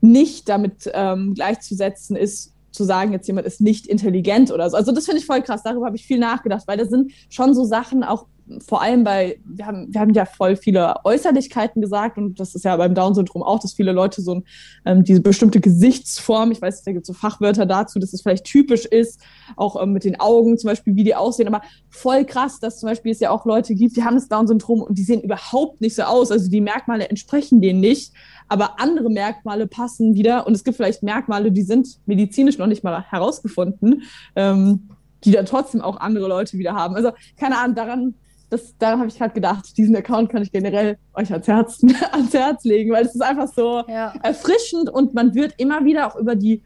[0.00, 4.76] nicht damit ähm, gleichzusetzen ist, zu sagen, jetzt jemand ist nicht intelligent oder so.
[4.76, 7.54] Also das finde ich voll krass, darüber habe ich viel nachgedacht, weil das sind schon
[7.54, 8.26] so Sachen, auch
[8.66, 12.64] vor allem bei, wir haben, wir haben ja voll viele Äußerlichkeiten gesagt und das ist
[12.64, 14.44] ja beim Down-Syndrom auch, dass viele Leute so ein,
[14.84, 18.44] ähm, diese bestimmte Gesichtsform, ich weiß, da gibt es so Fachwörter dazu, dass es vielleicht
[18.44, 19.20] typisch ist,
[19.56, 22.90] auch ähm, mit den Augen zum Beispiel, wie die aussehen, aber voll krass, dass zum
[22.90, 25.94] Beispiel es ja auch Leute gibt, die haben das Down-Syndrom und die sehen überhaupt nicht
[25.94, 28.12] so aus, also die Merkmale entsprechen denen nicht,
[28.48, 32.84] aber andere Merkmale passen wieder und es gibt vielleicht Merkmale, die sind medizinisch noch nicht
[32.84, 34.02] mal herausgefunden,
[34.36, 34.88] ähm,
[35.24, 36.96] die dann trotzdem auch andere Leute wieder haben.
[36.96, 38.14] Also keine Ahnung, daran
[38.50, 41.82] das, daran habe ich gerade gedacht, diesen Account kann ich generell euch ans Herz,
[42.12, 44.12] ans Herz legen, weil es ist einfach so ja.
[44.22, 46.62] erfrischend und man wird immer wieder auch über die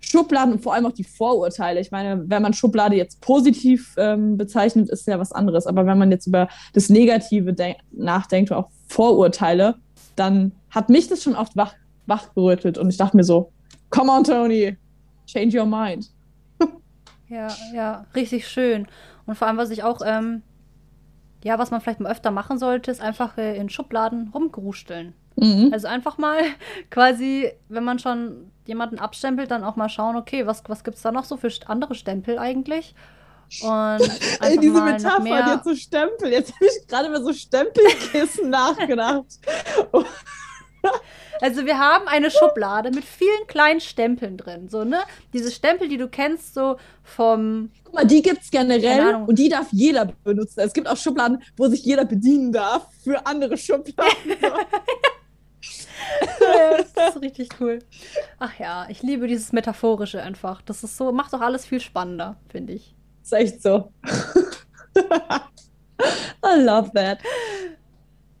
[0.00, 1.80] Schubladen und vor allem auch die Vorurteile.
[1.80, 5.66] Ich meine, wenn man Schublade jetzt positiv ähm, bezeichnet, ist ja was anderes.
[5.66, 7.54] Aber wenn man jetzt über das Negative
[7.90, 9.76] nachdenkt oder auch Vorurteile,
[10.14, 11.74] dann hat mich das schon oft wach,
[12.06, 13.52] wachgerüttelt und ich dachte mir so,
[13.90, 14.76] come on, Tony,
[15.26, 16.10] change your mind.
[17.28, 18.86] ja, ja, richtig schön.
[19.26, 20.42] Und vor allem, was ich auch ähm,
[21.44, 25.14] ja, was man vielleicht mal öfter machen sollte, ist einfach äh, in Schubladen rumgrusteln.
[25.36, 25.70] Mhm.
[25.72, 26.38] Also einfach mal
[26.90, 31.02] quasi, wenn man schon jemanden abstempelt, dann auch mal schauen, okay, was, was gibt es
[31.02, 32.94] da noch so für andere Stempel eigentlich?
[33.60, 34.00] Und
[34.40, 36.32] Ey, diese Metapher jetzt so Stempel.
[36.32, 39.26] Jetzt habe ich gerade über so Stempelkissen nachgedacht.
[41.40, 44.68] Also wir haben eine Schublade mit vielen kleinen Stempeln drin.
[44.68, 45.00] So, ne?
[45.32, 47.70] Diese Stempel, die du kennst, so vom.
[47.82, 50.60] Guck mal, die gibt es generell und die darf jeder benutzen.
[50.60, 54.36] Es gibt auch Schubladen, wo sich jeder bedienen darf für andere Schubladen.
[56.94, 57.80] das ist richtig cool.
[58.38, 60.62] Ach ja, ich liebe dieses Metaphorische einfach.
[60.62, 62.94] Das ist so, macht doch alles viel spannender, finde ich.
[63.22, 63.92] Ist echt so.
[66.44, 67.18] I love that.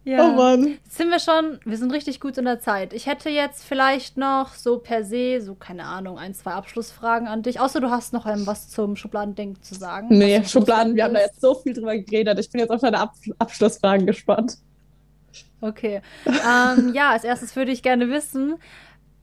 [0.04, 0.28] Ja.
[0.28, 0.78] Oh Mann.
[0.84, 2.92] Jetzt sind wir schon, wir sind richtig gut in der Zeit.
[2.92, 7.42] Ich hätte jetzt vielleicht noch so per se, so keine Ahnung, ein, zwei Abschlussfragen an
[7.42, 7.58] dich.
[7.58, 10.08] Außer du hast noch ähm, was zum Schubladendenken zu sagen.
[10.10, 12.38] Nee, Schubladen, wir haben da jetzt so viel drüber geredet.
[12.38, 14.58] Ich bin jetzt auf deine Ab Abschlussfragen gespannt.
[15.62, 16.02] Okay.
[16.26, 18.56] ähm, ja, als erstes würde ich gerne wissen,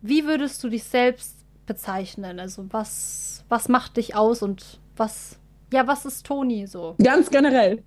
[0.02, 2.40] wie würdest du dich selbst bezeichnen?
[2.40, 5.38] Also was, was macht dich aus und was,
[5.72, 6.96] ja, was ist Toni so?
[6.98, 7.84] Ganz generell.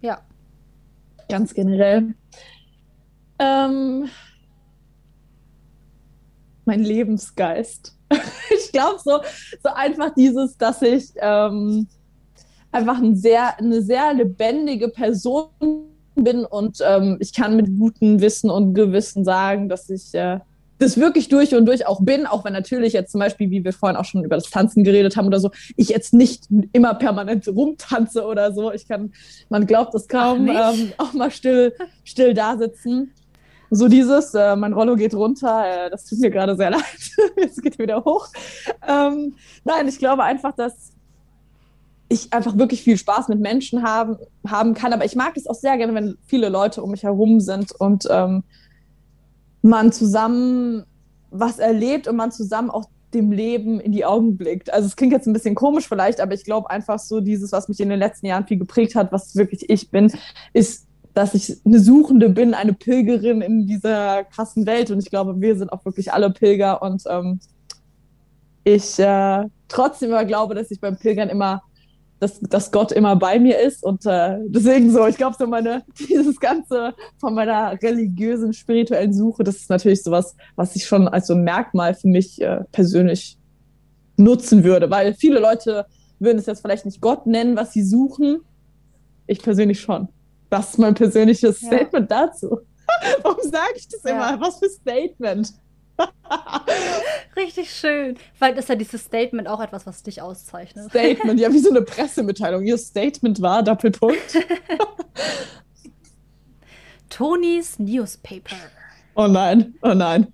[0.00, 0.22] Ja
[1.30, 2.14] ganz generell.
[3.38, 4.08] Ähm,
[6.64, 7.96] mein Lebensgeist.
[8.50, 9.20] ich glaube so,
[9.62, 11.88] so einfach dieses, dass ich ähm,
[12.72, 15.48] einfach ein sehr, eine sehr lebendige Person
[16.14, 20.40] bin und ähm, ich kann mit gutem Wissen und Gewissen sagen, dass ich äh,
[20.80, 23.72] das wirklich durch und durch auch bin, auch wenn natürlich jetzt zum Beispiel, wie wir
[23.72, 27.46] vorhin auch schon über das Tanzen geredet haben oder so, ich jetzt nicht immer permanent
[27.46, 28.72] rumtanze oder so.
[28.72, 29.12] Ich kann,
[29.50, 33.12] man glaubt es kaum, ähm, auch mal still, still da sitzen.
[33.68, 36.82] So dieses, äh, mein Rollo geht runter, äh, das tut mir gerade sehr leid,
[37.36, 38.28] es geht wieder hoch.
[38.88, 40.92] Ähm, nein, ich glaube einfach, dass
[42.08, 44.16] ich einfach wirklich viel Spaß mit Menschen haben,
[44.46, 47.38] haben kann, aber ich mag es auch sehr gerne, wenn viele Leute um mich herum
[47.38, 48.44] sind und ähm,
[49.62, 50.84] man zusammen
[51.30, 54.72] was erlebt und man zusammen auch dem Leben in die Augen blickt.
[54.72, 57.68] Also es klingt jetzt ein bisschen komisch vielleicht, aber ich glaube einfach so dieses, was
[57.68, 60.12] mich in den letzten Jahren viel geprägt hat, was wirklich ich bin,
[60.52, 64.90] ist, dass ich eine Suchende bin, eine Pilgerin in dieser krassen Welt.
[64.90, 67.40] Und ich glaube, wir sind auch wirklich alle Pilger und ähm,
[68.62, 71.62] ich äh, trotzdem immer glaube, dass ich beim Pilgern immer
[72.20, 73.82] dass, dass Gott immer bei mir ist.
[73.82, 79.42] Und äh, deswegen so, ich glaube, so meine, dieses Ganze von meiner religiösen, spirituellen Suche,
[79.42, 83.38] das ist natürlich sowas, was ich schon als so ein Merkmal für mich äh, persönlich
[84.16, 84.90] nutzen würde.
[84.90, 85.86] Weil viele Leute
[86.18, 88.42] würden es jetzt vielleicht nicht Gott nennen, was sie suchen.
[89.26, 90.08] Ich persönlich schon.
[90.50, 91.68] Das ist mein persönliches ja.
[91.68, 92.58] Statement dazu.
[93.22, 94.10] Warum sage ich das ja.
[94.10, 94.40] immer?
[94.40, 95.54] Was für Statement?
[97.36, 98.16] Richtig schön.
[98.38, 100.90] Weil ist ja dieses Statement auch etwas, was dich auszeichnet.
[100.90, 102.64] Statement, ja, wie so eine Pressemitteilung.
[102.64, 104.38] Ihr Statement war Doppelpunkt.
[107.08, 108.56] Tonys Newspaper.
[109.14, 110.32] Oh nein, oh nein.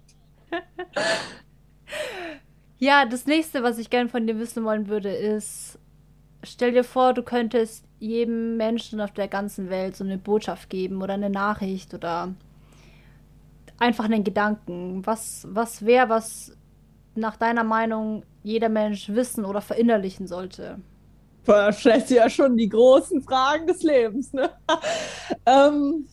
[2.78, 5.78] ja, das nächste, was ich gerne von dir wissen wollen würde, ist,
[6.42, 11.02] stell dir vor, du könntest jedem Menschen auf der ganzen Welt so eine Botschaft geben
[11.02, 12.34] oder eine Nachricht oder
[13.78, 15.04] einfach einen Gedanken.
[15.04, 16.52] Was, was wäre, was
[17.14, 20.78] nach deiner Meinung jeder Mensch wissen oder verinnerlichen sollte?
[21.72, 24.32] Stellst du ja schon die großen Fragen des Lebens.
[24.32, 24.50] Ne?
[25.46, 26.06] ähm,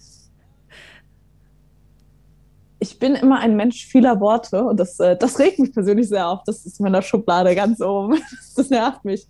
[2.79, 6.27] ich bin immer ein Mensch vieler Worte und das, äh, das regt mich persönlich sehr
[6.27, 6.41] auf.
[6.45, 8.19] Das ist in meiner Schublade ganz oben.
[8.55, 9.27] Das nervt mich.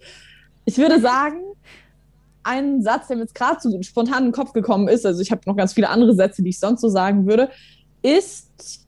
[0.66, 1.42] Ich würde sagen,
[2.44, 5.32] ein Satz, der mir jetzt gerade so spontan in den Kopf gekommen ist, also ich
[5.32, 7.50] habe noch ganz viele andere Sätze, die ich sonst so sagen würde,
[8.04, 8.88] ist,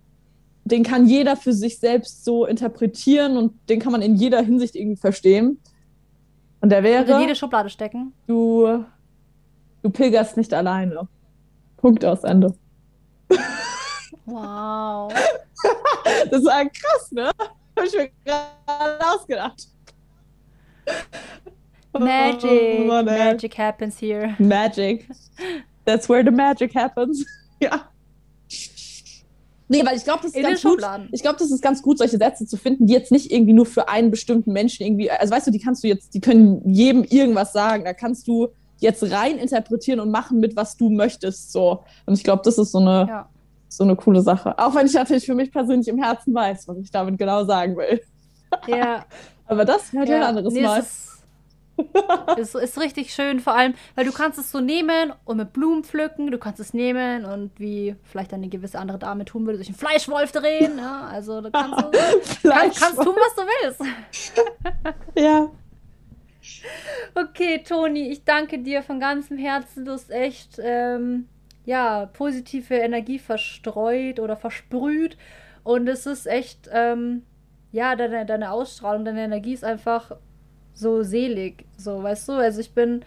[0.63, 4.75] den kann jeder für sich selbst so interpretieren und den kann man in jeder Hinsicht
[4.75, 5.59] irgendwie verstehen.
[6.61, 7.11] Und der wäre.
[7.11, 8.13] in jede Schublade stecken.
[8.27, 8.83] Du,
[9.83, 11.07] du pilgerst nicht alleine.
[11.77, 12.55] Punkt aus Ende.
[14.25, 15.13] Wow.
[16.31, 17.31] das war krass, ne?
[17.77, 19.67] Hab ich mir gerade ausgedacht.
[21.93, 22.89] Magic.
[22.89, 24.35] Oh, magic happens here.
[24.39, 25.07] Magic.
[25.85, 27.25] That's where the magic happens.
[27.61, 27.87] ja.
[29.67, 30.81] Nee, weil ich glaube, das ist ganz gut.
[31.11, 33.65] Ich glaube, das ist ganz gut, solche Sätze zu finden, die jetzt nicht irgendwie nur
[33.65, 37.03] für einen bestimmten Menschen irgendwie, also weißt du, die kannst du jetzt, die können jedem
[37.03, 37.83] irgendwas sagen.
[37.83, 41.51] Da kannst du jetzt rein interpretieren und machen mit, was du möchtest.
[41.51, 41.83] So.
[42.05, 43.29] Und ich glaube, das ist so eine, ja.
[43.67, 44.57] so eine coole Sache.
[44.59, 47.75] Auch wenn ich natürlich für mich persönlich im Herzen weiß, was ich damit genau sagen
[47.75, 48.01] will.
[48.67, 49.05] Ja.
[49.47, 50.83] Aber das hört ja ein anderes nee, Mal
[52.37, 55.83] ist, ist richtig schön, vor allem, weil du kannst es so nehmen und mit Blumen
[55.83, 59.67] pflücken, du kannst es nehmen und wie vielleicht eine gewisse andere Dame tun würde, durch
[59.67, 60.77] einen Fleischwolf drehen.
[60.77, 61.83] Ja, also du kannst,
[62.43, 63.81] du, kannst, kannst tun, was du willst.
[65.17, 65.49] ja.
[67.15, 69.85] Okay, Toni, ich danke dir von ganzem Herzen.
[69.85, 71.27] Du hast echt ähm,
[71.65, 75.17] ja, positive Energie verstreut oder versprüht.
[75.63, 77.23] Und es ist echt, ähm,
[77.71, 80.11] ja, deine, deine Ausstrahlung, deine Energie ist einfach
[80.75, 81.65] so selig.
[81.77, 82.33] So, weißt du?
[82.33, 83.03] Also ich bin,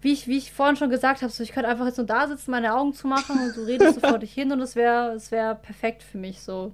[0.00, 2.28] wie ich, wie ich vorhin schon gesagt habe, so ich könnte einfach jetzt nur da
[2.28, 5.12] sitzen, meine Augen zu machen und du redest so vor dich hin und es wäre
[5.14, 6.72] es wär perfekt für mich so.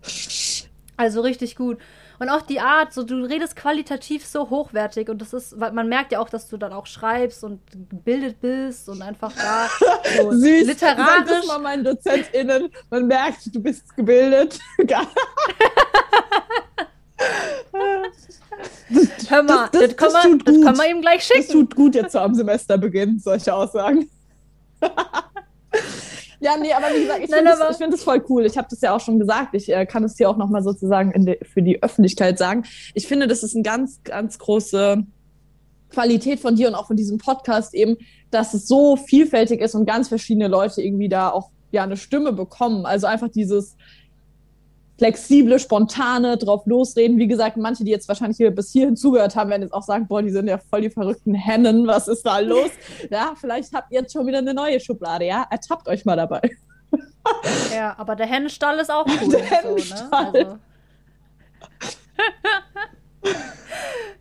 [0.97, 1.79] Also richtig gut.
[2.19, 5.89] Und auch die Art, so du redest qualitativ so hochwertig und das ist, weil man
[5.89, 9.69] merkt ja auch, dass du dann auch schreibst und gebildet bist und einfach da
[10.19, 10.67] so Süß.
[10.67, 11.07] literarisch.
[11.07, 14.59] Sag das mal meinen DozentInnen, man merkt, du bist gebildet.
[19.31, 21.43] Hör mal, das, das, das, kann, man, das kann man ihm gleich schicken.
[21.43, 24.09] Das tut gut jetzt so am Semesterbeginn, solche Aussagen.
[26.43, 28.47] Ja, nee, aber wie gesagt, ich finde es find voll cool.
[28.47, 29.55] Ich habe das ja auch schon gesagt.
[29.55, 32.65] Ich äh, kann es hier auch nochmal sozusagen de, für die Öffentlichkeit sagen.
[32.95, 35.05] Ich finde, das ist eine ganz, ganz große
[35.91, 37.99] Qualität von dir und auch von diesem Podcast eben,
[38.31, 42.33] dass es so vielfältig ist und ganz verschiedene Leute irgendwie da auch ja eine Stimme
[42.33, 42.87] bekommen.
[42.87, 43.77] Also einfach dieses
[45.01, 47.17] flexible, spontane, drauf losreden.
[47.17, 50.07] Wie gesagt, manche, die jetzt wahrscheinlich hier bis hierhin zugehört haben, werden jetzt auch sagen,
[50.07, 52.69] boah, die sind ja voll die verrückten Hennen, was ist da los?
[53.11, 55.47] ja, vielleicht habt ihr jetzt schon wieder eine neue Schublade, ja?
[55.51, 56.43] Ertappt euch mal dabei.
[57.75, 59.31] ja, aber der Hennenstall ist auch cool.
[59.31, 60.33] Der Hennenstall.
[60.33, 60.39] So, ne?
[60.39, 60.59] also.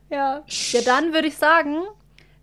[0.10, 0.44] ja.
[0.48, 1.76] ja, dann würde ich sagen,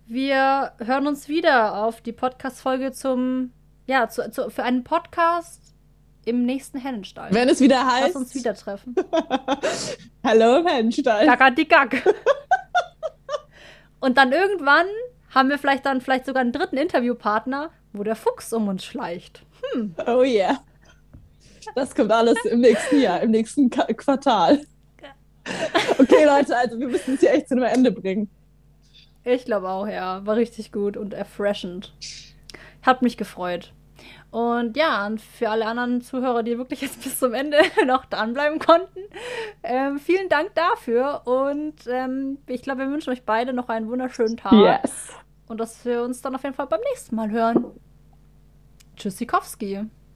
[0.07, 3.53] wir hören uns wieder auf die Podcast-Folge zum,
[3.87, 5.66] ja, zu, zu, für einen Podcast
[6.27, 7.33] im nächsten Hennenstall.
[7.33, 8.09] Wenn es wieder heißt.
[8.09, 8.95] Lass uns wieder treffen.
[10.25, 11.25] Hallo im Hennenstall.
[11.27, 12.03] Gack.
[14.01, 14.87] Und dann irgendwann
[15.31, 19.45] haben wir vielleicht dann vielleicht sogar einen dritten Interviewpartner, wo der Fuchs um uns schleicht.
[19.73, 19.95] Hm.
[20.07, 20.61] Oh yeah.
[21.75, 24.61] Das kommt alles im nächsten Jahr, im nächsten Quartal.
[25.99, 28.29] Okay, Leute, also wir müssen es hier echt zu einem Ende bringen.
[29.23, 30.27] Ich glaube auch, ja.
[30.27, 31.95] War richtig gut und erfrischend.
[32.83, 33.73] Hat mich gefreut.
[34.37, 37.57] Und ja, und für alle anderen Zuhörer, die wirklich jetzt bis zum Ende
[37.87, 39.01] noch dranbleiben konnten,
[39.63, 41.23] ähm, vielen Dank dafür.
[41.25, 44.53] Und ähm, ich glaube, wir wünschen euch beide noch einen wunderschönen Tag.
[44.53, 45.09] Yes.
[45.49, 47.65] Und dass wir uns dann auf jeden Fall beim nächsten Mal hören.
[48.97, 49.87] Tschüssikowski.